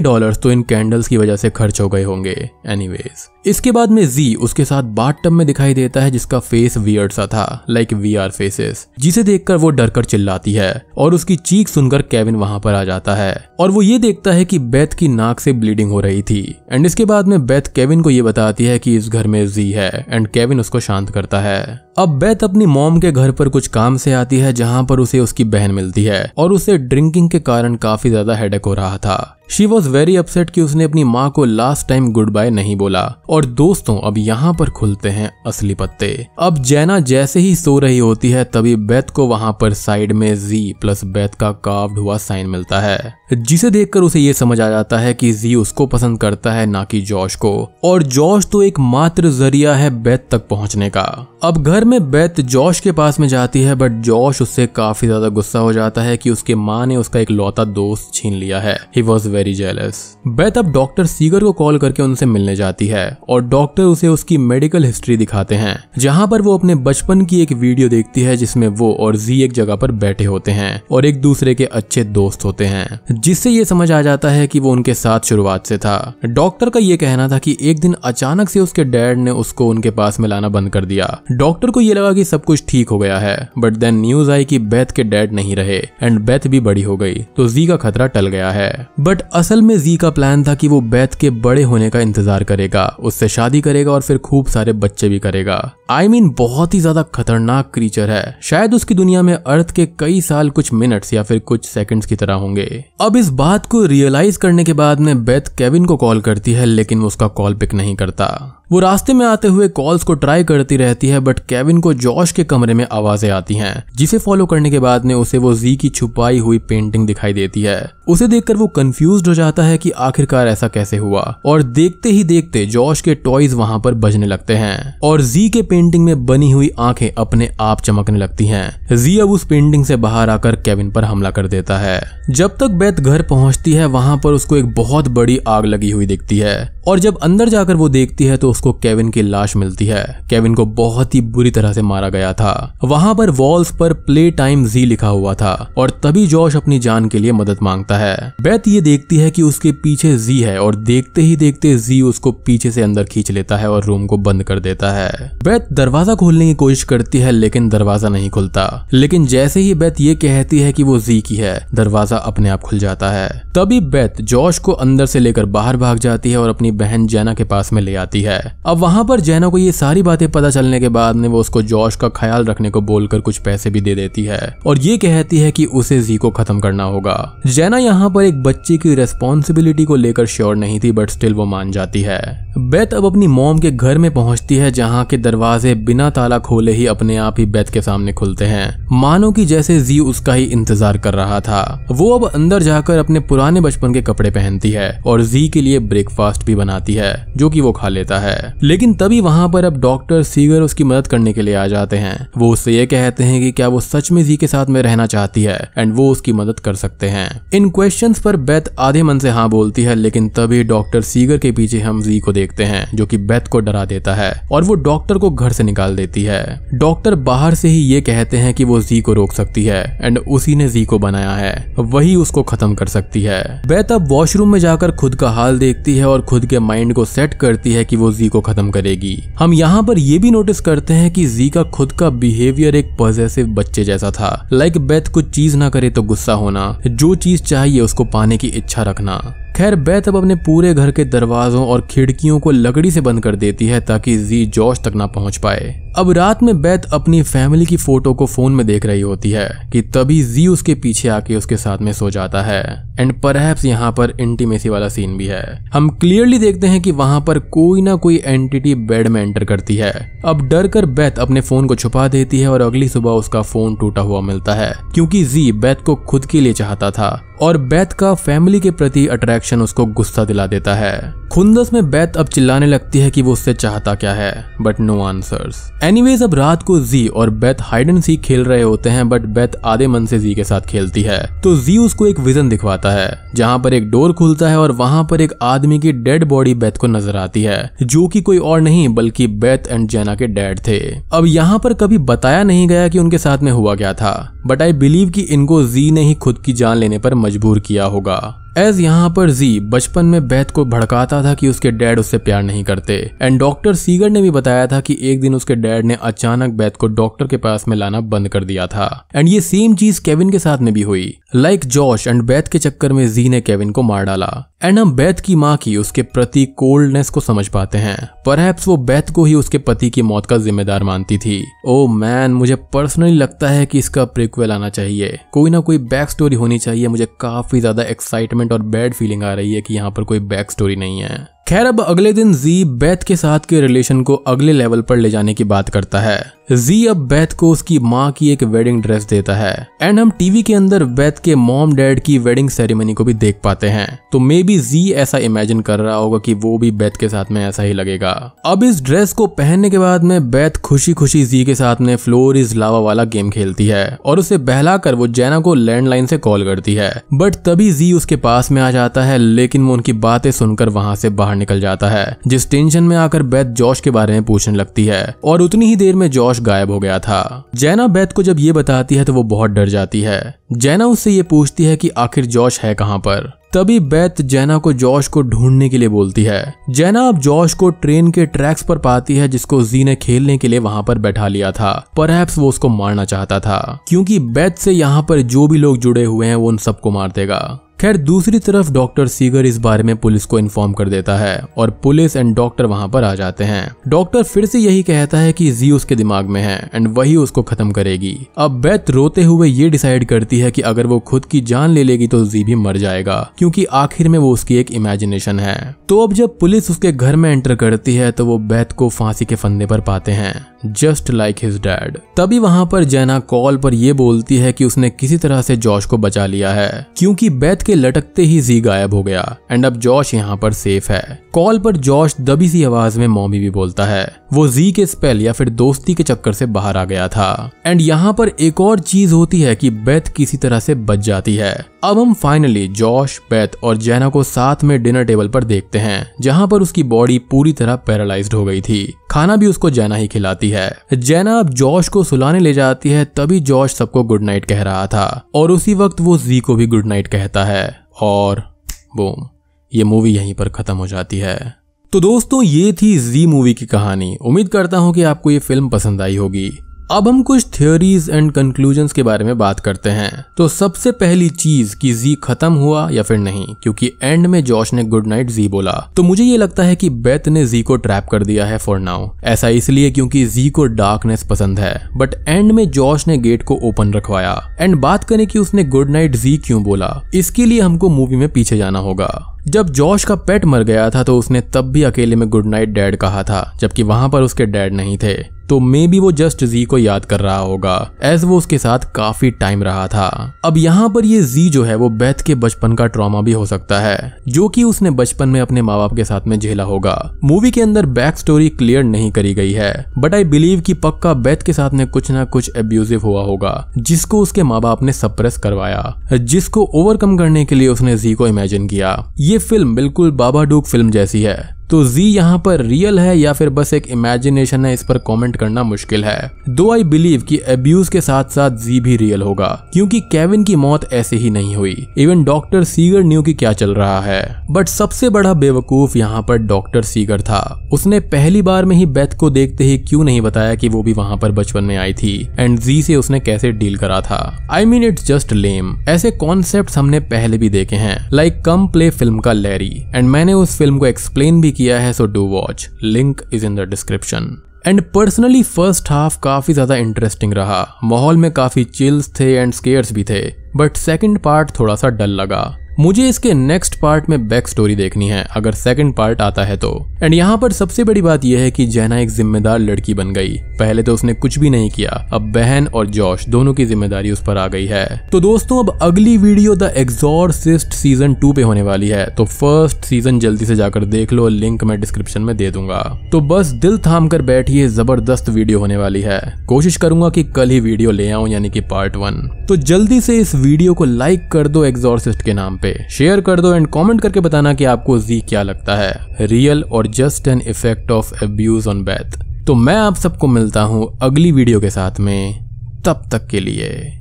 डॉलर्स 0.00 0.38
तो 0.38 0.50
इन 0.52 0.62
कैंडल्स 0.62 1.08
की 1.08 1.16
वजह 1.16 1.36
से 1.36 1.50
खर्च 1.50 1.80
हो 1.80 1.88
गए 1.88 2.02
होंगे। 2.02 2.50
एनीवेज 2.66 3.28
इसके 3.46 3.72
बाद 3.72 3.90
में 3.90 4.08
जी 4.08 4.34
उसके 4.34 4.64
साथ 4.64 4.82
बाट 4.82 5.16
टब 5.24 5.32
में 5.32 5.46
दिखाई 5.46 5.74
देता 5.74 6.00
है 6.00 6.10
जिसका 6.10 6.38
फेस 6.38 6.76
वियर्ड 6.76 7.12
सा 7.12 7.26
था। 7.26 7.64
लाइक 7.70 7.92
वी 7.92 8.14
आर 8.14 8.30
फेसेस 8.30 8.86
जिसे 8.98 9.22
देखकर 9.22 9.56
वो 9.56 9.70
डर 9.70 9.90
कर 9.90 10.04
चिल्लाती 10.04 10.52
है 10.52 10.82
और 10.96 11.14
उसकी 11.14 11.36
चीख 11.36 11.68
सुनकर 11.68 12.02
केविन 12.02 12.36
वहाँ 12.36 12.60
पर 12.60 12.74
आ 12.74 12.84
जाता 12.84 13.14
है। 13.14 13.48
और 13.60 13.70
वो 13.70 13.82
ये 13.82 13.98
देखता 13.98 14.32
है 14.32 14.44
कि 14.44 14.58
बेथ 14.58 14.94
की 14.98 15.08
नाक 15.08 15.40
से 15.40 15.52
ब्लीडिंग 15.52 15.90
हो 15.90 16.00
रही 16.00 16.22
थी। 16.22 16.56
एंड 16.72 16.86
इसके 16.86 17.04
बाद 17.04 17.28
में 17.28 17.46
बेथ 17.46 17.72
केविन 17.74 18.02
को 18.02 18.10
ये 18.10 18.22
बताती 18.22 18.64
है 18.64 18.78
कि 18.78 18.96
इस 18.96 19.08
घर 19.08 19.26
में 19.26 19.46
जी 19.46 19.70
है। 19.70 20.06
एंड 20.08 20.28
केविन 20.28 20.60
उसको 20.60 20.80
शांत 20.80 21.10
करता 21.10 21.40
है। 21.40 21.80
अब 21.98 22.08
बेथ 22.08 22.44
अपनी 22.44 22.66
मॉम 22.66 23.00
के 23.00 23.12
घर 23.12 23.30
पर 23.30 23.48
कुछ 23.48 23.66
काम 23.66 23.96
से 23.96 24.12
आती 24.12 24.38
है, 24.38 24.52
जहाँ 24.52 24.84
पर 24.84 25.00
उसे 25.00 25.20
उसकी 25.20 25.44
बहन 25.44 25.70
मिलती 25.70 26.04
है, 26.04 26.32
और 26.38 26.52
उसे 26.52 26.78
ड्रिंकिंग 26.78 27.30
के 27.30 27.38
कारण 27.40 27.76
काफ़ी 27.76 28.10
ज़्यादा 28.10 28.34
हेडेक 28.34 28.64
हो 28.64 28.74
रहा 28.74 28.98
था। 28.98 29.36
शी 29.50 29.64
वॉज़ 29.66 29.88
वेरी 29.88 30.14
अपसेट 30.16 30.50
कि 30.50 30.60
उसने 30.60 30.84
अपनी 30.84 31.02
माँ 31.04 31.30
को 31.30 31.44
लास्ट 31.44 31.86
टाइम 31.88 32.06
गुड 32.12 32.30
बाय 32.30 32.50
नहीं 32.50 32.74
बोला। 32.76 33.02
और 33.28 33.44
दोस्तों, 33.44 33.98
अब 34.00 34.18
यहाँ 34.18 34.52
पर 34.54 34.70
खुलते 34.70 35.08
हैं 35.08 35.30
असली 35.46 35.74
पत्ते। 35.74 36.26
अब 36.38 36.58
जैना 36.58 36.98
जैसे 37.00 37.40
ही 37.40 37.54
सो 37.56 37.78
रही 37.78 37.98
होती 37.98 38.30
है, 38.30 38.44
तभी 38.44 38.74
बेथ 38.76 39.10
को 39.10 39.26
वहाँ 39.26 39.56
पर 39.60 39.72
साइड 39.72 40.12
में 40.12 40.34
जी 40.38 40.74
प्लस 40.80 41.04
बेथ 41.04 41.34
का 41.40 41.50
काव्ड 41.64 41.98
हुआ 41.98 42.16
साइन 42.18 42.46
मिलता 42.46 42.80
है। 42.80 43.14
जिसे 43.32 43.70
देखकर 43.70 44.00
उसे 44.00 44.20
ये 44.20 44.32
समझ 44.32 44.60
आ 44.60 44.68
जाता 44.68 44.98
है 44.98 45.12
कि 45.14 45.32
जी 45.32 45.54
उसको 45.54 45.86
पसंद 45.86 46.20
करता 46.20 46.52
है, 46.52 46.66
ना 46.66 46.84
कि 46.84 47.00
जॉश 47.00 47.34
को। 47.34 47.52
और 47.84 48.02
जॉश 48.02 48.46
तो 48.46 48.62
एक 48.62 48.78
मात्र 48.78 49.30
ज़रिया 49.30 49.74
है 49.74 49.90
बेथ 50.02 50.30
तक 50.30 50.46
पहुँचने 50.48 50.90
का। 50.90 51.04
अब 51.44 51.62
घर 51.62 51.84
में 51.84 52.10
बेथ 52.10 52.40
जॉश 52.40 52.80
के 52.80 52.92
पास 52.92 53.20
में 53.20 53.28
जाती 53.28 53.62
है 53.62 53.74
बट 53.74 54.00
जॉश 54.02 54.42
उससे 54.42 54.66
काफ़ी 54.66 55.08
ज़्यादा 55.08 55.28
गुस्सा 55.28 55.58
हो 55.58 55.72
जाता 55.72 56.02
है 56.02 56.16
कि 56.16 56.30
उसके 56.30 56.54
माँ 56.54 56.84
ने 56.86 56.96
उसका 56.96 57.20
एक 57.20 57.30
लौता 57.30 57.64
दोस्त 57.64 58.10
छीन 58.14 58.34
लिया 58.34 58.60
है। 58.60 58.78
He 58.96 59.02
was 59.02 59.28
very 59.40 59.54
jealous 59.54 59.98
Beth 60.28 60.58
अब 60.58 60.70
डॉक्टर 60.72 61.06
सीगर 61.06 61.40
को 61.40 61.52
कॉल 61.52 61.78
करके 61.78 62.02
उनसे 62.02 62.26
मिलने 62.26 62.56
जाती 62.56 62.86
है 62.86 63.06
और 63.28 63.42
डॉक्टर 63.42 63.82
उसे 63.82 64.08
उसकी 64.08 64.38
मेडिकल 64.38 64.84
हिस्ट्री 64.84 65.16
दिखाते 65.16 65.54
हैं, 65.54 65.76
जहाँ 65.98 66.26
पर 66.28 66.42
वो 66.42 66.54
अपने 66.54 66.74
बचपन 66.80 67.24
की 67.24 67.40
एक 67.42 67.52
वीडियो 67.52 67.88
देखती 67.88 68.22
है 68.22 68.36
जिसमें 68.36 68.66
वो 68.80 68.92
और 68.94 69.16
जी 69.16 69.40
एक 69.42 69.52
जगह 69.52 69.76
पर 69.76 69.92
बैठे 70.00 70.24
होते 70.24 70.50
हैं 70.50 70.82
और 70.90 71.06
एक 71.06 71.20
दूसरे 71.20 71.54
के 71.54 71.64
अच्छे 71.64 72.04
दोस्त 72.04 72.44
होते 72.44 72.64
हैं, 72.64 73.00
जिससे 73.12 73.50
ये 73.50 73.64
समझ 73.64 73.90
आ 73.92 74.00
जाता 74.02 74.30
है 74.30 74.46
कि 74.46 74.60
वो 74.60 74.72
उनके 74.72 74.94
साथ 74.94 75.20
शुरुआत 75.20 75.66
से 75.66 75.78
था। 75.78 75.96
डॉक्टर 76.24 76.70
का 76.70 76.80
ये 76.80 76.96
कहना 76.96 77.28
था 77.28 77.38
कि 77.38 77.56
एक 77.62 77.80
दिन 77.80 77.94
अचानक 78.04 78.48
से 78.48 78.60
उसके 78.60 78.84
डैड 78.86 79.18
ने 79.18 79.30
उसको 79.32 79.68
उनके 79.68 79.90
पास 79.92 80.20
में 80.20 80.28
लाना 80.28 80.48
बंद 80.50 80.70
कर 80.70 80.84
दिया। 80.84 81.06
डॉक्टर 81.32 81.70
को 81.70 81.80
ये 81.80 81.94
लगा 81.94 82.12
कि 82.12 82.24
सब 82.24 82.44
कुछ 82.44 82.64
ठीक 82.68 82.88
हो 82.88 82.98
गया 82.98 83.18
है 83.18 83.48
बट 83.58 83.76
देन 83.76 84.00
न्यूज़ 84.00 84.30
आई 84.30 84.44
कि 84.44 84.58
बेथ 84.58 84.92
के 84.96 85.04
डैड 85.04 85.32
नहीं 85.32 85.56
रहे 85.56 85.78
एंड 86.02 86.20
बेथ 86.20 86.48
भी 86.48 86.60
बड़ी 86.60 86.82
हो 86.82 86.96
गई 86.96 87.26
तो 87.36 87.48
जी 87.48 87.66
का 87.66 87.76
खतरा 87.78 88.06
टल 88.08 88.26
गया 88.28 88.50
है। 88.50 88.70
बट 89.00 89.22
असल 89.32 89.62
में 89.62 89.78
जी 89.78 89.96
का 89.96 90.10
प्लान 90.10 90.42
था 90.44 90.54
कि 90.54 90.68
वो 90.68 90.80
बैथ 90.80 91.14
के 91.20 91.30
बड़े 91.30 91.62
होने 91.62 91.90
का 91.90 92.00
इंतज़ार 92.00 92.44
करेगा 92.44 92.84
उससे 93.00 93.28
शादी 93.28 93.60
करेगा 93.60 93.92
और 93.92 94.00
फिर 94.00 94.18
खूब 94.18 94.46
सारे 94.46 94.72
बच्चे 94.72 95.08
भी 95.08 95.18
करेगा। 95.18 95.72
आई 95.90 96.06
I 96.06 96.10
मीन 96.10 96.24
mean, 96.24 96.36
बहुत 96.38 96.74
ही 96.74 96.80
ज़्यादा 96.80 97.02
खतरनाक 97.02 97.70
क्रीचर 97.74 98.10
है। 98.10 98.38
शायद 98.42 98.74
उसकी 98.74 98.94
दुनिया 98.94 99.22
में 99.22 99.34
अर्थ 99.34 99.70
के 99.70 99.86
कई 99.98 100.20
साल 100.20 100.50
कुछ 100.50 100.72
मिनट्स 100.72 101.14
या 101.14 101.22
फिर 101.22 101.38
कुछ 101.38 101.64
सेकंड्स 101.64 102.06
की 102.06 102.16
तरह 102.16 102.34
होंगे। 102.34 102.84
अब 103.00 103.16
इस 103.16 103.28
बात 103.28 103.66
को 103.66 103.84
रियलाइज़ 103.84 104.38
करने 104.38 104.64
के 104.64 104.72
बाद 104.72 105.00
में 105.00 105.24
बेथ 105.24 105.56
केविन 105.58 105.84
को 105.84 105.96
कॉल 105.96 106.20
करती 106.20 106.52
है 106.52 106.66
लेकिन 106.66 107.00
वो 107.00 107.06
उसका 107.06 107.28
कॉल 107.28 107.54
पिक 107.54 107.74
नहीं 107.74 107.96
करता। 107.96 108.56
वो 108.72 108.80
रास्ते 108.80 109.12
में 109.12 109.26
आते 109.26 109.48
हुए 109.48 109.68
कॉल्स 109.68 110.04
को 110.04 110.14
ट्राई 110.14 110.44
करती 110.44 110.76
रहती 110.76 111.08
है 111.08 111.20
बट 111.20 111.38
केविन 111.38 111.80
को 111.80 111.94
जॉश 111.94 112.32
के 112.32 112.44
कमरे 112.44 112.74
में 112.74 112.86
आवाज़ें 112.92 113.30
आती 113.30 113.54
हैं। 113.54 113.84
जिसे 113.96 114.18
फॉलो 114.18 114.46
करने 114.46 114.70
के 114.70 114.78
बाद 114.78 115.04
में 115.04 115.14
उसे 115.14 115.38
वो 115.38 115.54
जी 115.54 115.76
की 115.76 115.88
छुपाई 115.88 116.38
हुई 116.38 116.58
पेंटिंग 116.58 117.06
दिखाई 117.06 117.32
देती 117.32 117.62
है। 117.62 117.90
उसे 118.08 118.28
देखकर 118.28 118.56
वो 118.56 118.66
कंफ्यूज 118.66 119.28
हो 119.28 119.34
जाता 119.34 119.62
है 119.62 119.78
कि 119.78 119.90
आखिरकार 119.90 120.48
ऐसा 120.48 120.68
कैसे 120.68 120.96
हुआ। 120.96 121.40
और 121.46 121.62
देखते 121.62 122.08
ही 122.08 122.24
देखते 122.24 122.66
जॉश 122.66 123.00
के 123.00 123.14
टॉयज 123.14 123.54
वहाँ 123.54 123.80
पर 123.80 123.94
बजने 123.94 124.26
लगते 124.26 124.54
हैं। 124.54 124.98
और 125.02 125.20
जी 125.20 125.48
के 125.48 125.62
पेंटिंग 125.62 126.04
में 126.04 126.26
बनी 126.26 126.50
हुई 126.50 126.70
आँखें 126.78 127.10
अपने 127.18 127.50
आप 127.60 127.80
चमकने 127.80 128.18
लगती 128.18 128.46
हैं। 128.46 128.96
जी 128.96 129.18
अब 129.18 129.30
उस 129.30 129.44
पेंटिंग 129.44 129.84
से 129.84 129.96
बाहर 129.96 130.30
आकर 130.30 130.56
केविन 130.56 130.90
पर 130.90 131.04
हमला 131.04 131.30
कर 131.30 131.46
देता 131.46 131.78
है। 131.78 132.00
जब 132.30 132.50
तक 132.50 132.68
बेथ 132.68 132.92
घर 132.92 133.22
पहुँचती 133.22 133.72
है, 133.72 133.86
वहाँ 133.86 134.20
पर 134.24 134.32
उसको 134.32 134.56
एक 134.56 134.74
बहुत 134.74 135.08
बड़ी 135.08 135.38
आग 135.48 135.66
लगी 135.66 135.90
हुई 135.90 136.06
दिखती 136.06 136.38
है। 136.38 136.80
और 136.86 136.98
जब 136.98 137.18
अंदर 137.18 137.48
जाकर 137.48 137.74
वो 137.74 137.88
देखती 137.88 138.24
है 138.24 138.36
तो 138.36 138.50
उसको 138.60 138.72
केविन 138.72 139.08
की 139.10 139.22
लाश 139.22 139.54
मिलती 139.56 139.86
है। 139.86 140.04
केविन 140.30 140.54
को 140.54 140.64
बहुत 140.76 141.14
ही 141.14 141.20
बुरी 141.34 141.50
तरह 141.50 141.72
से 141.72 141.82
मारा 141.82 142.08
गया 142.08 142.32
था। 142.32 142.78
वहाँ 142.84 143.14
पर 143.14 143.30
वॉल्स 143.30 143.70
पर 143.76 143.92
प्ले 143.92 144.30
टाइम 144.30 144.64
जी 144.66 144.84
लिखा 144.84 145.08
हुआ 145.08 145.32
था 145.34 145.52
और 145.78 145.90
तभी 146.02 146.26
जॉश 146.26 146.56
अपनी 146.56 146.78
जान 146.78 147.08
के 147.08 147.18
लिए 147.18 147.32
मदद 147.32 147.58
माँगता 147.62 147.96
है। 147.96 148.32
बेथ 148.40 148.68
ये 148.68 148.80
देखती 148.80 149.16
है 149.16 149.30
कि 149.30 149.42
उसके 149.42 149.72
पीछे 149.72 150.16
जी 150.18 150.38
है 150.40 150.58
और 150.58 150.76
देखते 150.76 151.22
ही 151.22 151.36
देखते 151.36 151.76
जी 151.78 152.00
उसको 152.02 152.32
पीछे 152.32 152.70
से 152.70 152.82
अंदर 152.82 153.04
खींच 153.04 153.30
लेता 153.30 153.56
है 153.56 153.70
और 153.70 153.84
रूम 153.84 154.06
को 154.06 154.16
बंद 154.18 154.42
कर 154.42 154.58
देता 154.58 154.90
है। 154.92 155.30
बेथ 155.44 155.72
दरवाज़ा 155.72 156.14
खोलने 156.14 156.46
की 156.46 156.54
कोशिश 156.54 156.82
करती 156.84 157.18
है 157.18 157.30
लेकिन 157.30 157.68
दरवाज़ा 157.68 158.08
नहीं 158.08 158.30
खुलता। 158.30 158.66
लेकिन 158.92 159.26
जैसे 159.26 159.60
ही 159.60 159.74
बेथ 159.74 160.00
ये 160.00 160.14
कहती 160.16 160.58
है 160.58 160.72
कि 160.72 160.82
वो 160.82 160.98
जी 160.98 161.20
की 161.20 161.36
है, 161.36 161.66
दरवाज़ा 161.74 162.16
अपने 162.16 162.48
आप 162.48 162.60
खुल 162.60 162.78
जाता 162.78 163.10
है। 163.10 163.28
तभी 163.54 163.80
बेथ 163.80 164.20
जॉश 164.22 164.58
को 164.58 164.72
अंदर 164.72 165.06
से 165.06 165.18
लेकर 165.18 165.44
बाहर 165.48 165.76
भाग 165.76 165.98
जाती 165.98 166.30
है 166.30 166.38
और 166.38 166.48
अपनी 166.48 166.70
बहन 166.70 167.06
जैना 167.06 167.34
के 167.34 167.44
पास 167.44 167.72
में 167.72 167.82
ले 167.82 167.94
आती 167.94 168.22
है। 168.22 168.40
अब 168.66 168.78
वहाँ 168.78 169.04
पर 169.04 169.20
जैना 169.20 169.48
को 169.48 169.58
ये 169.58 169.72
सारी 169.72 170.02
बातें 170.02 170.28
पता 170.30 170.50
चलने 170.50 170.80
के 170.80 170.88
बाद 170.88 171.16
में 171.16 171.28
वो 171.28 171.40
उसको 171.40 171.62
जॉश 171.62 171.96
का 171.96 172.08
ख्याल 172.08 172.44
रखने 172.44 172.70
को 172.70 172.80
बोलकर 172.82 173.20
कुछ 173.20 173.38
पैसे 173.38 173.70
भी 173.70 173.80
दे 173.80 173.94
देती 173.94 174.24
है 174.24 174.40
और 174.66 174.78
ये 174.78 174.96
कहती 174.98 175.38
है 175.38 175.50
कि 175.50 175.64
उसे 175.64 176.00
जी 176.00 176.16
को 176.16 176.30
खत्म 176.30 176.60
करना 176.60 176.84
होगा। 176.84 177.16
जैना 177.46 177.78
यहाँ 177.78 178.10
पर 178.10 178.24
एक 178.24 178.42
बच्चे 178.42 178.76
की 178.76 178.94
रेस्पॉन्सिबिलिटी 178.94 179.84
को 179.84 179.96
लेकर 179.96 180.26
श्योर 180.26 180.56
नहीं 180.56 180.78
थी 180.80 180.92
बट 180.92 181.10
स्टिल 181.10 181.34
वो 181.34 181.44
मान 181.44 181.72
जाती 181.72 182.02
है। 182.02 182.20
बेथ 182.60 182.94
अब 182.94 183.04
अपनी 183.06 183.26
मोम 183.26 183.58
के 183.58 183.70
घर 183.70 183.98
में 183.98 184.12
पहुँचती 184.14 184.56
है, 184.56 184.70
जहाँ 184.70 185.04
के 185.04 185.16
दरवाजे 185.18 185.74
बिना 185.74 186.08
ताला 186.10 186.38
खोले 186.40 186.72
ही 186.72 186.86
अपने 186.86 187.16
आप 187.18 187.38
ही 187.38 187.46
बेथ 187.46 187.72
के 187.72 187.82
सामने 187.82 188.12
खुलते 188.12 188.44
हैं। 188.44 188.88
मानो 188.92 189.30
की 189.30 189.44
जैसे 189.46 189.80
जी 189.80 189.98
उसका 190.00 190.34
ही 190.34 190.44
इंतज़ार 190.44 190.98
कर 190.98 191.14
रहा 191.14 191.40
था। 191.40 191.86
वो 191.90 192.10
अब 192.18 192.28
अंदर 192.30 192.62
जाकर 192.62 192.98
अपने 192.98 193.20
पुराने 193.20 193.60
बचपन 193.60 193.94
के 193.94 194.02
कपड़े 194.02 194.30
पहनती 194.30 194.70
है 194.70 194.90
और 195.06 195.22
जी 195.22 195.48
के 195.48 195.60
लिए 195.60 195.78
ब्रेकफास्ट 195.80 196.44
भी 196.46 196.54
बनाती 196.54 196.94
है, 196.94 197.12
जो 197.36 197.50
कि 197.50 197.60
वो 197.60 197.72
खा 197.72 197.88
लेता 197.88 198.18
है। 198.18 198.29
लेकिन 198.62 198.94
तभी 198.94 199.20
वहाँ 199.20 199.48
पर 199.48 199.64
अब 199.64 199.80
डॉक्टर 199.80 200.22
सीगर 200.22 200.60
उसकी 200.60 200.84
मदद 200.84 201.06
करने 201.06 201.32
के 201.32 201.42
लिए 201.42 201.54
आ 201.54 201.66
जाते 201.66 201.96
हैं। 201.96 202.28
वो 202.36 202.52
उससे 202.52 202.72
ये 202.72 202.86
कहते 202.86 203.24
हैं 203.24 203.40
कि 203.40 203.50
क्या 203.52 203.68
वो 203.68 203.80
सच 203.80 204.10
में 204.12 204.22
जी 204.24 204.36
के 204.36 204.46
साथ 204.46 204.66
में 204.66 204.80
रहना 204.82 205.06
चाहती 205.06 205.42
है 205.42 205.58
एंड 205.78 205.94
वो 205.94 206.10
उसकी 206.10 206.32
मदद 206.32 206.60
कर 206.60 206.74
सकते 206.74 207.08
हैं। 207.08 207.28
इन 207.54 207.68
क्वेश्चंस 207.70 208.20
पर 208.20 208.36
बेथ 208.36 208.70
आधे 208.78 209.02
मन 209.02 209.18
से 209.18 209.30
हाँ 209.30 209.48
बोलती 209.50 209.82
है, 209.82 209.94
लेकिन 209.94 210.28
तभी 210.28 210.62
डॉक्टर 210.64 211.00
सीगर 211.02 211.38
के 211.38 211.52
पीछे 211.52 211.80
हम 211.80 212.02
जी 212.02 212.18
को 212.20 212.32
देखते 212.32 212.64
हैं, 212.64 212.86
जो 212.94 213.06
कि 213.06 213.16
बेथ 213.18 213.48
को 213.48 213.60
डरा 213.60 213.84
देता 213.84 214.14
है, 214.14 214.30
और 214.52 214.64
वो 214.64 214.74
डॉक्टर 214.74 215.18
को 215.18 215.30
घर 215.30 215.52
से 215.52 215.62
निकाल 215.62 215.96
देती 215.96 216.22
है। 216.22 216.68
डॉक्टर 216.74 217.14
बाहर 217.14 217.54
से 217.54 217.68
ही 217.68 217.78
ये 217.78 218.00
कहते 218.00 218.36
हैं 218.36 218.52
कि 218.54 218.64
वो 218.64 218.80
जी 218.80 219.00
को 219.00 219.12
रोक 219.12 219.32
सकती 219.32 219.64
है 219.64 219.98
एंड 220.02 220.18
उसी 220.18 220.54
ने 220.54 220.68
जी 220.68 220.84
को 220.84 220.98
बनाया 220.98 221.30
है। 221.30 221.74
वही 221.78 222.14
उसको 222.16 222.42
खत्म 222.42 222.74
कर 222.74 222.86
सकती 222.86 223.22
है। 223.22 223.40
बेथ 223.66 223.92
अब 223.92 224.08
वॉशरूम 224.08 224.52
में 224.52 224.58
जाकर 224.58 224.90
खुद 224.90 225.14
का 225.14 225.30
हाल 225.30 225.58
देखती 225.58 225.96
है, 225.96 226.08
और 226.08 226.22
खुद 226.22 226.46
के 226.46 226.58
माइंड 226.58 226.94
को 226.94 227.04
सेट 227.04 227.34
करती 227.34 227.72
है 227.72 227.84
कि 227.84 227.96
वो 227.96 228.12
जी 228.20 228.28
को 228.28 228.40
खत्म 228.40 228.70
करेगी। 228.70 229.16
हम 229.38 229.54
यहाँ 229.54 229.82
पर 229.82 229.98
यह 229.98 230.18
भी 230.18 230.30
नोटिस 230.30 230.60
करते 230.60 230.94
हैं 230.94 231.10
कि 231.10 231.26
जी 231.26 231.48
का 231.50 231.62
खुद 231.62 231.92
का 231.92 232.10
बिहेवियर 232.10 232.76
एक 232.76 232.96
पॉजिटिव 232.98 233.46
बच्चे 233.46 233.84
जैसा 233.84 234.10
था। 234.10 234.48
लाइक 234.52 234.78
बेथ 234.78 235.12
कुछ 235.12 235.30
चीज़ 235.30 235.56
ना 235.56 235.68
करे 235.68 235.90
तो 235.90 236.02
गुस्सा 236.02 236.32
होना। 236.32 236.78
जो 236.86 237.14
चीज़ 237.14 237.42
चाहिए 237.42 237.80
उसको 237.80 238.04
पाने 238.04 238.36
की 238.36 238.48
इच्छा 238.48 238.82
रखना। 238.82 239.20
खैर 239.56 239.74
बेथ 239.76 240.08
अब 240.08 240.16
अपने 240.16 240.34
पूरे 240.34 240.72
घर 240.74 240.90
के 240.90 241.04
दरवाजों 241.04 241.66
और 241.66 241.80
खिड़कियों 241.90 242.38
को 242.40 242.50
लकड़ी 242.50 242.90
से 242.90 243.00
बंद 243.00 243.22
कर 243.22 243.36
देती 243.36 243.66
है 243.66 243.80
ताकि 243.80 244.16
जी 244.18 244.44
जॉश 244.46 244.80
तक 244.84 244.94
ना 244.94 245.06
पहुँच 245.06 245.36
पाए। 245.36 245.89
अब 245.98 246.10
रात 246.10 246.42
में 246.42 246.62
बेथ 246.62 246.78
अपनी 246.92 247.22
फैमिली 247.22 247.66
की 247.66 247.76
फ़ोटो 247.76 248.14
को 248.14 248.26
फ़ोन 248.26 248.52
में 248.52 248.66
देख 248.66 248.86
रही 248.86 249.00
होती 249.00 249.30
है 249.30 249.68
कि 249.72 249.82
तभी 249.82 250.22
जी 250.22 250.46
उसके 250.46 250.74
पीछे 250.74 251.08
आके 251.08 251.36
उसके 251.36 251.56
साथ 251.56 251.78
में 251.78 251.92
सो 251.92 252.10
जाता 252.10 252.42
है। 252.42 252.90
एंड 253.00 253.20
परहैप्स 253.20 253.64
यहाँ 253.64 253.92
पर 253.92 254.12
इंटीमेसी 254.20 254.68
वाला 254.68 254.88
सीन 254.88 255.16
भी 255.16 255.26
है। 255.26 255.70
हम 255.72 255.88
क्लियरली 255.88 256.38
देखते 256.38 256.66
हैं 256.66 256.82
कि 256.82 256.90
वहाँ 256.90 257.20
पर 257.20 257.38
कोई 257.38 257.82
ना 257.82 257.94
कोई 257.94 258.22
एंटिटी 258.24 258.74
बेड 258.74 259.08
में 259.08 259.22
एंटर 259.22 259.44
करती 259.44 259.76
है। 259.76 260.22
अब 260.24 260.42
डर 260.42 260.68
कर 260.68 260.86
बेथ 260.86 261.18
अपने 261.18 261.40
फ़ोन 261.40 261.66
को 261.66 261.74
छुपा 261.74 262.08
देती 262.08 262.40
है 262.40 262.48
और 262.48 262.60
अगली 262.60 262.88
सुबह 262.88 263.10
उसका 263.10 263.42
फ़ोन 263.42 263.76
टूटा 263.76 264.02
हुआ 264.02 264.20
मिलता 264.20 264.54
है। 264.54 264.74
क्योंकि 264.94 265.24
जी 265.24 265.52
बेथ 265.52 265.76
को 265.76 265.94
खुद 265.94 266.26
के 266.26 266.40
लिए 266.40 266.52
चाहता 266.52 266.90
था 266.90 267.22
और 267.40 267.58
बेथ 267.58 267.86
का 267.86 268.14
फैमिली 268.14 268.60
के 268.60 268.70
प्रति 268.70 269.06
अट्रैक्शन 269.06 269.62
उसको 269.62 269.86
गुस्सा 269.86 270.24
दिला 270.24 270.46
देता 270.46 270.74
है। 270.74 271.19
खुंदस 271.32 271.72
में 271.72 271.90
बैत 271.90 272.16
अब 272.16 272.28
चिल्लाने 272.28 272.66
लगती 272.66 272.98
है 272.98 273.10
कि 273.10 273.22
वो 273.22 273.32
उससे 273.32 273.52
चाहता 273.54 273.94
क्या 273.94 274.12
है 274.12 274.32
बट 274.60 274.78
नो 274.80 274.98
आंसर्स 275.00 275.60
एनीवेज 275.84 276.22
अब 276.22 276.34
रात 276.34 276.62
को 276.62 276.78
जी 276.82 277.06
और 277.08 277.30
बेथ 277.34 277.60
हाइड 277.62 277.88
एंड 277.88 278.00
सी 278.00 278.16
खेल 278.16 278.44
रहे 278.44 278.62
होते 278.62 278.90
हैं 278.90 279.08
बट 279.08 279.26
बेथ 279.28 279.54
आधे 279.64 279.86
मन 279.86 280.06
से 280.06 280.18
जी 280.18 280.34
के 280.34 280.44
साथ 280.44 280.60
खेलती 280.60 281.02
है। 281.02 281.20
तो 281.42 281.54
जी 281.56 281.76
उसको 281.78 282.06
एक 282.06 282.18
विजन 282.20 282.48
दिखवाता 282.48 282.90
है, 282.90 283.30
जहाँ 283.34 283.58
पर 283.58 283.74
एक 283.74 283.88
डोर 283.90 284.12
खुलता 284.12 284.48
है 284.48 284.58
और 284.58 284.72
वहाँ 284.72 285.06
पर 285.10 285.20
एक 285.20 285.32
आदमी 285.42 285.78
की 285.78 285.92
डेड 285.92 286.24
बॉडी 286.24 286.54
बेथ 286.54 286.78
को 286.80 286.86
नज़र 286.86 287.16
आती 287.16 287.42
है, 287.42 287.70
जो 287.82 288.06
कि 288.08 288.20
कोई 288.20 288.38
और 288.38 288.60
नहीं, 288.60 288.88
बल्कि 288.88 289.26
बेथ 289.26 289.70
एंड 289.70 289.88
जैना 289.88 290.14
के 290.14 290.26
डैड 290.26 290.60
थे। 290.66 290.80
अब 291.12 291.26
यहाँ 291.26 291.58
पर 291.58 291.74
कभी 291.74 291.98
बताया 292.10 292.42
नहीं 292.42 292.66
गया 292.68 292.88
कि 292.88 292.98
उनके 292.98 293.18
साथ 293.18 293.38
में 293.38 293.52
हुआ 293.52 293.74
क्या 293.74 293.94
था 293.94 294.12
बट 294.46 294.62
आई 294.62 294.72
बिलीव 294.74 295.10
कि 295.10 295.20
इनको 295.22 295.62
जी 295.64 295.90
ने 295.90 296.02
ही 296.02 296.14
खुद 296.16 296.38
की 296.38 296.52
जान 296.52 296.76
लेने 296.76 296.98
पर 296.98 297.14
मजबूर 297.14 297.58
किया 297.60 297.84
होगा। 297.84 298.36
एज 298.58 298.80
यहाँ 298.80 299.10
पर 299.10 299.30
जी 299.30 299.60
बचपन 299.60 300.04
में 300.04 300.26
बैथ 300.28 300.44
को 300.44 300.64
भड़काता 300.64 301.22
था 301.24 301.34
कि 301.34 301.48
उसके 301.48 301.70
डैड 301.70 301.98
उससे 301.98 302.18
प्यार 302.18 302.42
नहीं 302.42 302.64
करते। 302.64 302.94
एंड 303.22 303.38
डॉक्टर 303.38 303.74
सीगर 303.74 304.10
ने 304.10 304.22
भी 304.22 304.30
बताया 304.30 304.66
था 304.66 304.80
कि 304.80 304.96
एक 305.02 305.20
दिन 305.20 305.34
उसके 305.34 305.54
डैड 305.54 305.84
ने 305.84 305.98
अचानक 306.02 306.50
बैथ 306.50 306.70
को 306.70 306.86
डॉक्टर 306.86 307.26
के 307.26 307.36
पास 307.36 307.68
में 307.68 307.76
लाना 307.76 308.00
बंद 308.00 308.28
कर 308.28 308.44
दिया 308.44 308.66
था। 308.66 309.06
एंड 309.14 309.28
ये 309.28 309.40
सेम 309.40 309.74
चीज़ 309.74 310.00
केविन 310.00 310.30
के 310.30 310.38
साथ 310.38 310.58
में 310.58 310.72
भी 310.74 310.82
हुई। 310.82 311.18
लाइक 311.34 311.64
जॉश 311.64 312.06
एंड 312.06 312.22
बैथ 312.22 312.42
के 312.42 312.58
चक्कर 312.58 312.92
में 312.92 313.06
जी 313.08 313.28
ने 313.28 313.40
केविन 313.40 313.70
को 313.70 313.82
मार 313.82 314.04
डाला। 314.04 314.46
एंड 314.64 314.78
हम 314.78 314.92
बैथ 314.92 315.14
की 315.14 315.34
माँ 315.34 315.56
की 315.56 315.76
उसके 315.76 316.02
प्रति 316.02 316.44
कोल्डनेस 316.56 317.10
को 317.10 317.20
समझ 317.20 317.46
पाते 317.48 317.78
हैं। 317.78 317.98
पर 318.26 318.52
वो 318.66 318.76
बैथ 318.76 319.12
को 319.12 319.24
ही 319.24 319.34
उसके 319.34 319.58
पति 319.58 319.90
की 319.90 320.02
मौत 320.02 320.26
का 320.26 320.36
जिम्मेदार 320.36 320.82
मानती 320.82 321.18
थी। 321.18 321.42
ओ 321.66 321.86
मैन 321.86 322.30
मुझे 322.30 322.54
पर्सनली 322.72 323.14
लगता 323.14 323.48
है 323.48 323.66
कि 323.66 323.78
इसका 323.78 324.04
प्रिक्वेल 324.04 324.52
आना 324.52 324.68
चाहिए। 324.68 325.18
कोई 325.32 325.50
ना 325.50 325.60
कोई 325.60 325.78
बैक 325.78 326.10
स्टोरी 326.10 326.36
होनी 326.36 326.58
चाहिए। 326.58 326.88
मुझे 326.88 327.06
काफ़ी 327.20 327.60
ज़्यादा 327.60 327.82
एक्साइटमेंट 327.82 328.39
और 328.48 328.62
बैड 328.62 328.94
फीलिंग 328.94 329.22
आ 329.22 329.34
रही 329.34 329.54
है 329.54 329.60
कि 329.60 329.74
यहाँ 329.74 329.90
पर 329.90 330.04
कोई 330.04 330.20
बैक 330.20 330.50
स्टोरी 330.50 330.76
नहीं 330.76 331.00
है। 331.00 331.28
खैर, 331.48 331.66
अब 331.66 331.80
अगले 331.80 332.12
दिन 332.12 332.34
जी 332.34 332.64
बैथ 332.64 332.96
के 332.96 333.16
साथ 333.16 333.40
के 333.40 333.60
रिलेशन 333.60 334.02
को 334.02 334.14
अगले 334.14 334.52
लेवल 334.52 334.82
पर 334.82 334.96
ले 334.96 335.10
जाने 335.10 335.34
की 335.34 335.44
बात 335.44 335.68
करता 335.68 336.00
है। 336.00 336.32
जी 336.52 336.86
अब 336.86 336.96
बैथ 336.96 337.26
को 337.26 337.50
उसकी 337.50 337.78
माँ 337.78 338.12
की 338.12 338.30
एक 338.30 338.42
वेडिंग 338.42 338.82
ड्रेस 338.82 339.04
देता 339.04 339.34
है। 339.34 339.68
एंड 339.82 340.00
हम 340.00 340.10
टीवी 340.10 340.42
के 340.42 340.54
अंदर 340.54 340.84
बेथ 340.84 341.12
के 341.24 341.34
मॉम 341.34 341.74
डैड 341.74 342.00
की 342.00 342.18
वेडिंग 342.18 342.50
सेरेमनी 342.50 342.94
को 342.94 343.04
भी 343.04 343.14
देख 343.14 343.38
पाते 343.44 343.68
हैं। 343.68 343.98
तो 344.12 344.18
मे 344.18 344.42
बी 344.42 344.58
जी 344.58 344.90
ऐसा 344.90 345.18
इमेजिन 345.18 345.60
कर 345.60 345.78
रहा 345.78 345.96
होगा 345.96 346.18
कि 346.18 346.34
वो 346.34 346.58
भी 346.58 346.70
बेथ 346.70 346.90
के 346.90 347.08
साथ 347.08 347.24
में 347.30 347.48
ऐसा 347.48 347.62
ही 347.62 347.72
लगेगा। 347.72 348.32
अब 348.44 348.64
इस 348.64 348.82
ड्रेस 348.82 349.12
को 349.12 349.26
पहनने 349.26 349.70
के 349.70 349.78
बाद 349.78 350.04
में 350.04 350.30
बेथ 350.30 350.50
खुशी 350.50 350.92
खुशी 350.92 351.24
जी 351.24 351.44
के 351.44 351.54
साथ 351.54 351.76
में 351.80 351.96
फ्लोर 351.96 352.36
इज़ 352.36 352.56
लावा 352.56 352.78
वाला 352.78 353.04
गेम 353.04 353.30
खेलती 353.30 353.66
है। 353.66 353.98
और 354.04 354.18
उसे 354.18 354.38
बहलाकर 354.38 354.94
वो 354.94 355.06
जैना 355.06 355.38
को 355.38 355.54
लैंडलाइन 355.54 356.06
से 356.06 356.18
कॉल 356.18 356.44
करती 356.44 356.74
है। 356.74 357.02
बट 357.14 357.34
तभी 357.34 357.72
जी 357.72 357.92
उसके 357.92 358.16
पास 358.16 358.50
में 358.50 358.62
आ 358.62 358.70
जाता 358.70 359.02
है, 359.02 359.18
लेकिन 359.18 359.64
वो 359.64 359.72
उनकी 359.72 359.92
बातें 359.92 360.30
सुनकर 360.30 360.68
वहाँ 360.68 360.96
से 360.96 361.10
बाहर 361.10 361.36
निकल 361.36 361.60
जाता 361.60 361.88
है, 361.88 362.18
जिस 362.26 362.50
टेंशन 362.50 362.82
में 362.82 362.96
आकर 362.96 363.22
बेथ 363.22 363.44
जॉश 363.44 363.80
के 363.80 363.90
बारे 363.90 364.12
में 364.12 364.24
पूछने 364.24 364.56
लगती 364.56 364.84
है। 364.84 365.14
और 365.24 365.42
उतनी 365.42 365.66
ही 365.66 365.76
देर 365.76 365.94
में 365.94 366.10
जॉश 366.10 366.39
गायब 366.40 366.70
हो 366.70 366.78
गया 366.78 366.98
था। 366.98 367.44
जैना 367.54 367.86
बेथ 367.86 368.06
को 368.06 368.22
जब 368.22 368.36
ये 368.38 368.52
बताती 368.52 368.94
है 368.94 369.04
तो 369.04 369.12
वो 369.12 369.22
बहुत 369.22 369.50
डर 369.50 369.68
जाती 369.68 370.00
है। 370.00 370.34
जैना 370.52 370.86
उससे 370.86 371.10
ये 371.10 371.22
पूछती 371.22 371.64
है 371.64 371.76
कि 371.76 371.88
आखिर 371.88 372.26
जॉश 372.26 372.60
है 372.60 372.74
कहाँ 372.74 372.98
पर? 372.98 373.40
तभी 373.52 373.80
बेथ 373.80 374.22
जैना 374.22 374.58
को 374.58 374.72
जॉश 374.72 375.08
को 375.08 375.22
ढूँढने 375.22 375.68
के 375.68 375.78
लिए 375.78 375.88
बोलती 375.88 376.24
है। 376.24 376.54
जैना 376.70 377.08
अब 377.08 377.18
जॉश 377.18 377.54
को 377.54 377.70
ट्रेन 377.70 378.10
के 378.10 378.26
ट्रैक्स 378.26 378.62
पर 378.62 378.78
पाती 378.78 379.16
है, 379.16 379.28
जिसको 379.28 379.62
जी 379.62 379.84
ने 379.84 379.96
खेलने 379.96 380.38
के 380.38 380.48
लिए 380.48 380.58
वहाँ 380.58 380.82
पर 380.82 380.98
बैठा 380.98 381.28
लिया 381.28 381.52
था। 381.52 381.86
पर 381.96 382.26
वो 382.38 382.48
उसको 382.48 382.68
मारना 382.68 383.04
चाहता 383.04 383.40
था। 383.40 383.78
क्योंकि 383.88 384.18
बैत 384.18 384.56
से 384.56 384.72
यहाँ 384.72 385.02
पर 385.02 385.22
जो 385.22 385.46
भी 385.46 385.58
लोग 385.58 385.78
जुड़े 385.78 386.04
हुए 386.04 386.26
हैं, 386.26 386.34
वो 386.34 386.48
उन 386.48 386.56
सबको 386.56 386.90
मार 386.90 387.12
देगा। 387.14 387.60
खैर, 387.80 387.96
दूसरी 387.96 388.38
तरफ़ 388.38 388.70
डॉक्टर 388.72 389.06
सीगर 389.08 389.46
इस 389.46 389.58
बारे 389.58 389.82
में 389.82 389.96
पुलिस 389.96 390.24
को 390.24 390.38
इन्फॉर्म 390.38 390.72
कर 390.72 390.88
देता 390.88 391.16
है 391.16 391.40
और 391.58 391.70
पुलिस 391.82 392.16
एंड 392.16 392.34
डॉक्टर 392.36 392.66
वहाँ 392.66 392.88
पर 392.88 393.04
आ 393.04 393.14
जाते 393.14 393.44
हैं। 393.44 393.70
डॉक्टर 393.88 394.22
फिर 394.22 394.46
से 394.46 394.58
यही 394.58 394.82
कहता 394.82 395.18
है 395.18 395.32
कि 395.32 395.50
जी 395.52 395.70
उसके 395.70 395.96
दिमाग 395.96 396.26
में 396.26 396.40
है 396.42 396.58
एंड 396.74 396.88
वही 396.88 397.14
उसको 397.16 397.42
खत्म 397.42 397.70
करेगी। 397.70 398.14
अब 398.38 398.60
बेथ 398.62 398.90
रोते 398.90 399.22
हुए 399.22 399.48
ये 399.48 399.68
डिसाइड 399.70 400.04
करती 400.04 400.38
है 400.38 400.50
कि 400.50 400.62
अगर 400.62 400.86
वो 400.86 400.98
खुद 401.00 401.24
की 401.24 401.40
जान 401.42 401.70
ले 401.70 401.84
लेगी 401.84 402.06
तो 402.06 402.24
जी 402.24 402.42
भी 402.44 402.54
मर 402.56 402.76
जाएगा, 402.76 403.18
क्योंकि 403.38 403.64
आखिर 403.64 404.08
में 404.08 404.18
वो 404.18 404.32
उसकी 404.32 404.56
एक 404.56 404.72
इमेजिनेशन 404.72 405.40
है। 405.40 405.74
तो 405.88 405.98
अब 405.98 406.12
जब 406.12 406.38
पुलिस 406.38 406.70
उसके 406.70 406.92
घर 406.92 407.16
में 407.16 407.30
एंटर 407.32 407.54
करती 407.54 407.94
है 407.94 408.10
तो 408.12 408.26
वो 408.26 408.38
बेथ 408.40 408.72
को 408.72 408.88
फांसी 408.90 409.24
के 409.24 409.34
फंदे 409.36 409.66
पर 409.66 409.80
पाते 409.80 410.12
हैं 410.12 410.46
जस्ट 410.66 411.10
लाइक 411.10 411.36
हिज 411.42 411.58
डैड 411.60 411.98
तभी 412.16 412.38
वहाँ 412.38 412.68
पर 412.72 412.84
जैना 412.84 413.18
कॉल 413.26 413.56
पर 413.56 413.74
यह 413.74 413.94
बोलती 413.94 414.36
है 414.36 414.52
कि 414.52 414.64
उसने 414.64 414.90
किसी 414.90 415.16
तरह 415.18 415.42
से 415.42 415.56
जॉश 415.58 415.86
को 415.86 415.98
बचा 415.98 416.26
लिया 416.26 416.50
है, 416.52 416.86
क्योंकि 416.98 417.30
बेथ 417.30 417.68
के 417.70 417.76
लटकते 417.76 418.22
ही 418.22 418.40
जी 418.40 418.60
गायब 418.60 418.94
हो 418.94 419.02
गया। 419.02 419.36
एंड 419.50 419.66
अब 419.66 419.76
जॉश 419.76 420.14
यहाँ 420.14 420.36
पर 420.36 420.52
सेफ़ 420.52 420.92
है। 420.92 421.29
कॉल 421.32 421.58
पर 421.58 421.76
जॉश 421.76 422.16
दबी 422.20 422.48
सी 422.48 422.64
आवाज़ 422.64 423.00
में 423.00 423.06
मॉमी 423.06 423.38
भी 423.38 423.50
बोलता 423.50 423.84
है। 423.84 424.16
वो 424.32 424.48
जी 424.48 424.72
के 424.72 424.86
स्पेल 424.86 425.22
या 425.22 425.32
फिर 425.32 425.48
दोस्ती 425.48 425.94
के 425.94 426.02
चक्कर 426.02 426.32
से 426.32 426.46
बाहर 426.46 426.76
आ 426.76 426.84
गया 426.84 427.08
था। 427.08 427.50
एंड 427.66 427.80
यहाँ 427.80 428.12
पर 428.12 428.28
एक 428.28 428.60
और 428.60 428.78
चीज़ 428.78 429.14
होती 429.14 429.40
है 429.40 429.56
कि 429.56 429.70
बेथ 429.70 430.00
किसी 430.00 430.36
तरह 430.36 430.60
से 430.60 430.74
बच 430.74 430.98
जाती 430.98 431.36
है। 431.36 431.66
अब 431.84 431.98
हम 431.98 432.14
फाइनली 432.14 432.68
जॉश, 432.68 433.20
बेथ 433.30 433.48
और 433.62 433.76
जैना 433.76 434.08
को 434.08 434.22
साथ 434.22 434.56
में 434.64 434.82
डिनर 434.82 435.04
टेबल 435.04 435.28
पर 435.28 435.44
देखते 435.44 435.78
हैं, 435.78 436.12
जहाँ 436.20 436.48
पर 436.48 436.62
उसकी 436.62 436.82
बॉडी 436.82 437.18
पूरी 437.18 437.52
तरह 437.52 437.76
पैरालाइज्ड 437.76 438.34
हो 438.34 438.44
गई 438.44 438.60
थी। 438.60 438.94
खाना 439.10 439.36
भी 439.36 439.46
उसको 439.46 439.70
जैना 439.70 439.94
ही 439.94 440.08
खिलाती 440.08 440.50
है। 440.50 440.78
जैना 440.94 441.38
अब 441.38 441.50
जॉश 441.50 441.88
को 441.88 442.04
सुलाने 442.04 442.38
ले 442.38 442.52
जाती 442.52 442.90
है, 442.90 443.04
तभी 443.04 443.40
जॉश 443.40 443.74
सबको 443.74 444.04
गुड 444.04 444.22
नाइट 444.22 444.44
कह 444.44 444.62
रहा 444.62 444.86
था। 444.86 445.26
और 445.34 445.50
उसी 445.50 445.74
वक्त 445.74 446.00
वो 446.00 446.18
जी 446.18 446.40
को 446.40 446.54
भी 446.54 446.66
गुड 446.66 446.86
नाइट 446.86 447.06
कहता 447.06 447.44
है। 447.44 447.80
और 448.00 448.58
बूम 448.96 449.39
ये 449.74 449.84
मूवी 449.84 450.10
यहीं 450.10 450.34
पर 450.34 450.48
खत्म 450.48 450.76
हो 450.76 450.86
जाती 450.86 451.18
है। 451.18 451.54
तो 451.92 452.00
दोस्तों, 452.00 452.42
ये 452.42 452.72
थी 452.72 452.98
जी 452.98 453.26
मूवी 453.26 453.54
की 453.54 453.66
कहानी। 453.66 454.16
उम्मीद 454.22 454.48
करता 454.48 454.78
हूँ 454.78 454.94
कि 454.94 455.02
आपको 455.02 455.30
ये 455.30 455.38
फ़िल्म 455.38 455.68
पसंद 455.68 456.02
आई 456.02 456.16
होगी। 456.16 456.58
अब 456.90 457.08
हम 457.08 457.22
कुछ 457.22 457.44
थ्योरीज 457.46 458.08
एंड 458.10 458.30
कंक्लूजन 458.32 458.88
के 458.94 459.02
बारे 459.02 459.24
में 459.24 459.38
बात 459.38 459.60
करते 459.60 459.90
हैं। 459.90 460.24
तो 460.36 460.46
सबसे 460.48 460.92
पहली 460.92 461.28
चीज़ 461.30 461.76
कि 461.76 461.92
जी 461.92 462.14
खत्म 462.14 462.52
हुआ 462.52 462.88
या 462.90 463.02
फिर 463.02 463.18
नहीं, 463.18 463.54
क्योंकि 463.62 463.92
एंड 464.02 464.26
में 464.26 464.42
जॉश 464.44 464.72
ने 464.72 464.84
गुड 464.84 465.06
नाइट 465.06 465.30
जी 465.30 465.46
बोला। 465.48 465.72
तो 465.96 466.02
मुझे 466.02 466.24
ये 466.24 466.36
लगता 466.36 466.62
है 466.62 466.76
कि 466.76 466.90
बेथ 466.90 467.28
ने 467.28 467.46
जी 467.46 467.62
को 467.62 467.76
ट्रैप 467.76 468.06
कर 468.06 468.24
दिया 468.24 468.46
है 468.46 468.58
फॉर 468.58 468.78
नाउ 468.78 469.08
ऐसा 469.24 469.48
इसलिए 469.48 469.90
क्योंकि 469.90 470.24
जी 470.26 470.48
को 470.50 470.66
डार्कनेस 470.66 471.26
पसंद 471.30 471.60
है। 471.60 471.88
बट 471.96 472.14
एंड 472.28 472.52
में 472.52 472.68
जॉश 472.70 473.06
ने 473.08 473.18
गेट 473.18 473.42
को 473.42 473.60
ओपन 473.62 473.94
रखवाया। 473.94 474.56
एंड 474.60 474.76
बात 474.76 475.04
करें 475.04 475.26
कि 475.26 475.38
उसने 475.38 475.64
गुड 475.64 475.90
नाइट 475.90 476.16
जी 476.16 476.36
क्यों 476.36 476.62
बोला। 476.64 476.94
इसके 477.14 477.46
लिए 477.46 477.60
हमको 477.60 477.88
मूवी 477.88 478.16
में 478.16 478.28
पीछे 478.28 478.56
जाना 478.56 478.78
होगा। 478.78 479.36
जब 479.48 479.70
जॉश 479.70 480.04
का 480.04 480.14
पेट 480.14 480.44
मर 480.44 480.62
गया 480.62 480.90
था 480.90 481.02
तो 481.02 481.18
उसने 481.18 481.40
तब 481.54 481.70
भी 481.72 481.82
अकेले 481.82 482.16
में 482.16 482.28
गुड 482.28 482.46
नाइट 482.46 482.68
डैड 482.68 482.96
कहा 482.96 483.22
था, 483.22 483.52
जबकि 483.60 483.82
वहाँ 483.82 484.08
पर 484.08 484.22
उसके 484.22 484.46
डैड 484.46 484.74
नहीं 484.74 484.98
थे। 484.98 485.39
तो 485.50 485.58
मे 485.60 485.86
बी 485.86 485.98
वो 485.98 486.10
जस्ट 486.12 486.44
जी 486.44 486.64
को 486.64 486.78
याद 486.78 487.04
कर 487.04 487.20
रहा 487.20 487.36
होगा 487.36 487.90
एज 488.02 488.24
वो 488.24 488.36
उसके 488.36 488.58
साथ 488.58 488.78
काफ़ी 488.94 489.30
टाइम 489.32 489.62
रहा 489.62 489.86
था। 489.88 490.32
अब 490.44 490.56
यहाँ 490.56 490.88
पर 490.88 491.04
ये 491.04 491.22
जी 491.22 491.48
जो 491.50 491.62
है, 491.64 491.74
वो 491.74 491.88
बेथ 491.90 492.22
के 492.26 492.34
बचपन 492.34 492.72
का 492.72 492.86
ट्रॉमा 492.86 493.20
भी 493.20 493.32
हो 493.32 493.44
सकता 493.46 493.80
है, 493.80 494.12
जो 494.28 494.48
कि 494.48 494.64
उसने 494.64 494.90
बचपन 494.92 495.28
में 495.28 495.40
अपने 495.40 495.62
माँ 495.62 495.78
बाप 495.78 495.96
के 495.96 496.04
साथ 496.04 496.26
में 496.26 496.38
झेला 496.38 496.64
होगा। 496.64 496.96
मूवी 497.24 497.50
के 497.50 497.62
अंदर 497.62 497.86
बैक 497.88 498.18
स्टोरी 498.18 498.48
क्लियर 498.50 498.84
नहीं 498.84 499.10
करी 499.12 499.34
गई 499.34 499.52
है 499.52 499.72
बट 499.98 500.14
आई 500.14 500.24
बिलीव 500.26 500.60
की 500.60 500.74
पक्का 500.76 501.14
बेथ 501.16 501.42
के 501.46 501.52
साथ 501.52 501.70
में 501.70 501.86
कुछ 501.86 502.10
ना 502.10 502.24
कुछ 502.26 502.50
एब्यूजिव 502.56 503.00
हुआ 503.00 503.24
होगा, 503.24 503.72
जिसको 503.78 504.20
उसके 504.20 504.42
माँ 504.42 504.60
बाप 504.60 504.82
ने 504.82 504.92
सप्रेस 504.92 505.38
करवाया, 505.38 505.94
जिसको 506.12 506.70
ओवरकम 506.74 507.16
करने 507.16 507.44
के 507.44 507.54
लिए 507.54 507.68
उसने 507.68 507.96
जी 507.96 508.14
को 508.14 508.26
इमेजिन 508.28 508.68
किया। 508.68 508.98
ये 509.20 509.38
फ़िल्म 509.38 509.74
बिल्कुल 509.74 510.10
बाबा 510.12 510.44
डूक 510.44 510.66
फ़िल्म 510.66 510.90
जैसी 510.90 511.22
है। 511.22 511.59
तो 511.70 511.84
जी 511.84 512.02
यहाँ 512.04 512.38
पर 512.38 512.60
रियल 512.60 512.98
है 513.00 513.16
या 513.18 513.32
फिर 513.32 513.48
बस 513.50 513.72
एक 513.74 513.86
इमेजिनेशन 513.88 514.64
है, 514.66 514.72
इस 514.74 514.82
पर 514.84 514.98
कमेंट 514.98 515.36
करना 515.36 515.62
मुश्किल 515.62 516.04
है। 516.04 516.30
दो 516.48 516.70
आई 516.72 516.84
बिलीव 516.84 517.22
कि 517.22 517.36
अब्यूज 517.48 517.88
के 517.88 518.00
साथ 518.00 518.30
साथ 518.30 518.56
जी 518.58 518.78
भी 518.80 518.96
रियल 518.96 519.22
होगा, 519.22 519.48
क्योंकि 519.72 520.00
केविन 520.12 520.44
की 520.44 520.56
मौत 520.56 520.88
ऐसे 520.92 521.16
ही 521.16 521.30
नहीं 521.30 521.54
हुई। 521.56 521.86
इवन 521.98 522.24
डॉक्टर 522.24 522.64
सीगर 522.64 523.02
न्यू 523.02 523.22
की 523.22 523.34
क्या 523.34 523.52
चल 523.52 523.74
रहा 523.74 524.00
है। 524.00 524.44
बट 524.50 524.68
सबसे 524.68 525.08
बड़ा 525.08 525.34
बेवकूफ़ 525.34 525.96
यहाँ 525.98 526.22
पर 526.22 526.38
डॉक्टर 526.38 526.82
सीगर 526.82 527.20
था। 527.20 527.68
उसने 527.72 528.00
पहली 528.08 528.42
बार 528.42 528.64
में 528.64 528.74
ही 528.76 528.86
बेथ 528.88 529.16
को 529.18 529.30
देखते 529.30 529.64
ही 529.64 529.78
क्यों 529.80 530.02
नहीं 530.04 530.20
बताया 530.20 530.54
कि 530.54 530.68
वो 530.68 530.82
भी 530.82 530.92
वहाँ 530.92 531.16
पर 531.16 531.32
बचपन 531.32 531.64
में 531.64 531.76
आई 531.76 531.94
थी 531.94 532.16
एंड 532.38 532.58
जी 532.58 532.80
से 532.82 532.96
उसने 532.96 533.20
कैसे 533.20 533.52
डील 533.52 533.76
करा 533.76 534.00
था। 534.00 534.20
I 534.52 534.64
mean 534.64 534.84
it's 534.84 535.06
just 535.06 535.32
lame 535.32 535.74
ऐसे 535.88 536.10
कॉन्सेप्ट 536.10 536.76
हमने 536.76 537.00
पहले 537.08 537.38
भी 537.38 537.48
देखे 537.50 537.76
हैं 537.76 537.96
लाइक 538.12 538.44
कम 538.44 538.66
प्ले 538.68 538.90
फ़िल्म 538.90 539.18
का 539.18 539.32
लैरी 539.32 539.72
एंड 539.94 540.08
मैंने 540.08 540.32
उस 540.32 540.56
फ़िल्म 540.58 540.78
को 540.78 540.86
एक्सप्लेन 540.86 541.40
भी 541.40 541.50
किया 541.60 541.80
है 541.80 541.92
so 541.92 542.06
do 542.06 542.26
watch 542.26 542.68
link 542.82 543.22
is 543.32 543.46
in 543.46 543.56
the 543.56 543.68
description 543.70 544.36
and 544.66 544.80
personally 544.94 545.42
first 545.42 545.90
half 545.90 546.18
काफ़ी 546.22 546.54
ज़्यादा 546.54 546.76
इंटरेस्टिंग 546.76 547.32
रहा. 547.34 547.60
माहौल 547.84 548.16
में 548.16 548.30
काफ़ी 548.30 548.64
चिल्स 548.64 549.08
थे 549.20 549.32
एंड 549.34 549.52
स्केयर्स 549.52 549.92
भी 549.92 550.04
थे. 550.04 550.20
बट 550.56 550.76
सेकेंड 550.76 551.18
पार्ट 551.18 551.50
थोड़ा 551.58 551.74
सा 551.74 551.88
डल 551.88 552.10
लगा. 552.10 552.42
मुझे 552.80 553.08
इसके 553.08 553.32
नेक्स्ट 553.34 553.74
पार्ट 553.80 554.08
में 554.08 554.26
बैक 554.28 554.46
स्टोरी 554.48 554.74
देखनी 554.74 555.08
है, 555.08 555.22
अगर 555.36 555.52
सेकंड 555.52 555.94
पार्ट 555.94 556.20
आता 556.20 556.44
है 556.44 556.56
तो। 556.56 556.70
एंड 557.02 557.14
यहाँ 557.14 557.36
पर 557.38 557.52
सबसे 557.52 557.84
बड़ी 557.84 558.02
बात 558.02 558.24
यह 558.24 558.40
है 558.40 558.50
कि 558.50 558.64
जैना 558.66 558.98
एक 558.98 559.10
जिम्मेदार 559.10 559.58
लड़की 559.58 559.94
बन 559.94 560.12
गई। 560.12 560.36
पहले 560.58 560.82
तो 560.82 560.94
उसने 560.94 561.14
कुछ 561.14 561.38
भी 561.38 561.50
नहीं 561.50 561.68
किया। 561.70 561.90
अब 562.12 562.30
बहन 562.32 562.66
और 562.66 562.86
जॉश 562.88 563.26
दोनों 563.28 563.52
की 563.54 563.64
ज़िम्मेदारी 563.64 564.10
उस 564.10 564.22
पर 564.26 564.36
आ 564.36 564.46
गई 564.46 564.66
है। 564.66 565.08
तो 565.12 565.20
दोस्तों, 565.20 565.58
अब 565.58 565.78
अगली 565.82 566.16
video 566.16 566.54
The 566.54 566.72
Exorcist 566.76 567.72
season 567.72 568.14
two 568.14 568.32
पे 568.32 568.42
होने 568.42 568.62
वाली 568.62 568.88
है। 568.88 569.04
तो 569.16 569.24
फ़र्स्ट 569.24 569.84
सीज़न 569.84 570.20
जल्दी 570.20 570.46
से 570.46 570.56
जाकर 570.56 570.84
देख 570.86 571.12
लो 571.12 571.28
लिंक 571.28 571.64
मैं 571.64 571.78
डिस्क्रिप्शन 571.80 572.22
में 572.22 572.36
दे 572.36 572.50
दूँगा। 572.50 572.80
तो 573.12 573.20
बस 573.22 573.50
दिल 573.58 573.78
थाम 573.78 574.08
कर 574.08 574.22
बैठिए, 574.22 574.68
ज़बरदस्त 574.68 575.28
वीडियो 575.28 575.58
होने 575.58 575.76
वाली 575.76 576.02
है। 576.02 576.20
कोशिश 576.48 576.76
करूँगा 576.76 577.10
कि 577.10 577.24
कल 577.26 577.50
ही 577.50 577.60
वीडियो 577.60 577.90
ले 577.90 578.10
आऊँ, 578.10 578.28
यानी 578.28 578.50
कि 578.50 578.60
पार्ट 578.72 578.96
वन 578.96 579.22
तो 579.48 579.56
जल्दी 579.58 580.00
से 580.00 580.18
इस 580.18 580.34
वीडियो 580.36 580.74
को 580.74 580.84
लाइक 580.84 581.30
कर 581.32 581.48
दो 581.48 581.64
एग्जॉर्सिस्ट 581.64 582.22
के 582.22 582.32
नाम 582.32 582.56
पे। 582.58 582.69
पे। 582.70 582.88
शेयर 582.90 583.20
कर 583.20 583.40
दो 583.40 583.54
एंड 583.54 583.66
कमेंट 583.66 584.00
करके 584.00 584.20
बताना 584.20 584.54
कि 584.54 584.64
आपको 584.64 584.98
जी 584.98 585.20
क्या 585.20 585.42
लगता 585.42 585.76
है। 585.76 586.26
रियल 586.26 586.62
और 586.62 586.86
just 586.86 587.28
an 587.28 587.40
effect 587.40 587.90
of 587.90 588.24
abuse 588.24 588.66
on 588.66 588.84
Beth 588.84 589.18
तो 589.46 589.54
मैं 589.54 589.76
आप 589.76 589.94
सबको 589.94 590.26
मिलता 590.26 590.62
हूँ 590.62 590.98
अगली 591.02 591.32
वीडियो 591.32 591.60
के 591.60 591.70
साथ 591.70 592.00
में। 592.00 592.48
तब 592.84 593.08
तक 593.12 593.26
के 593.26 593.40
लिए। 593.40 593.99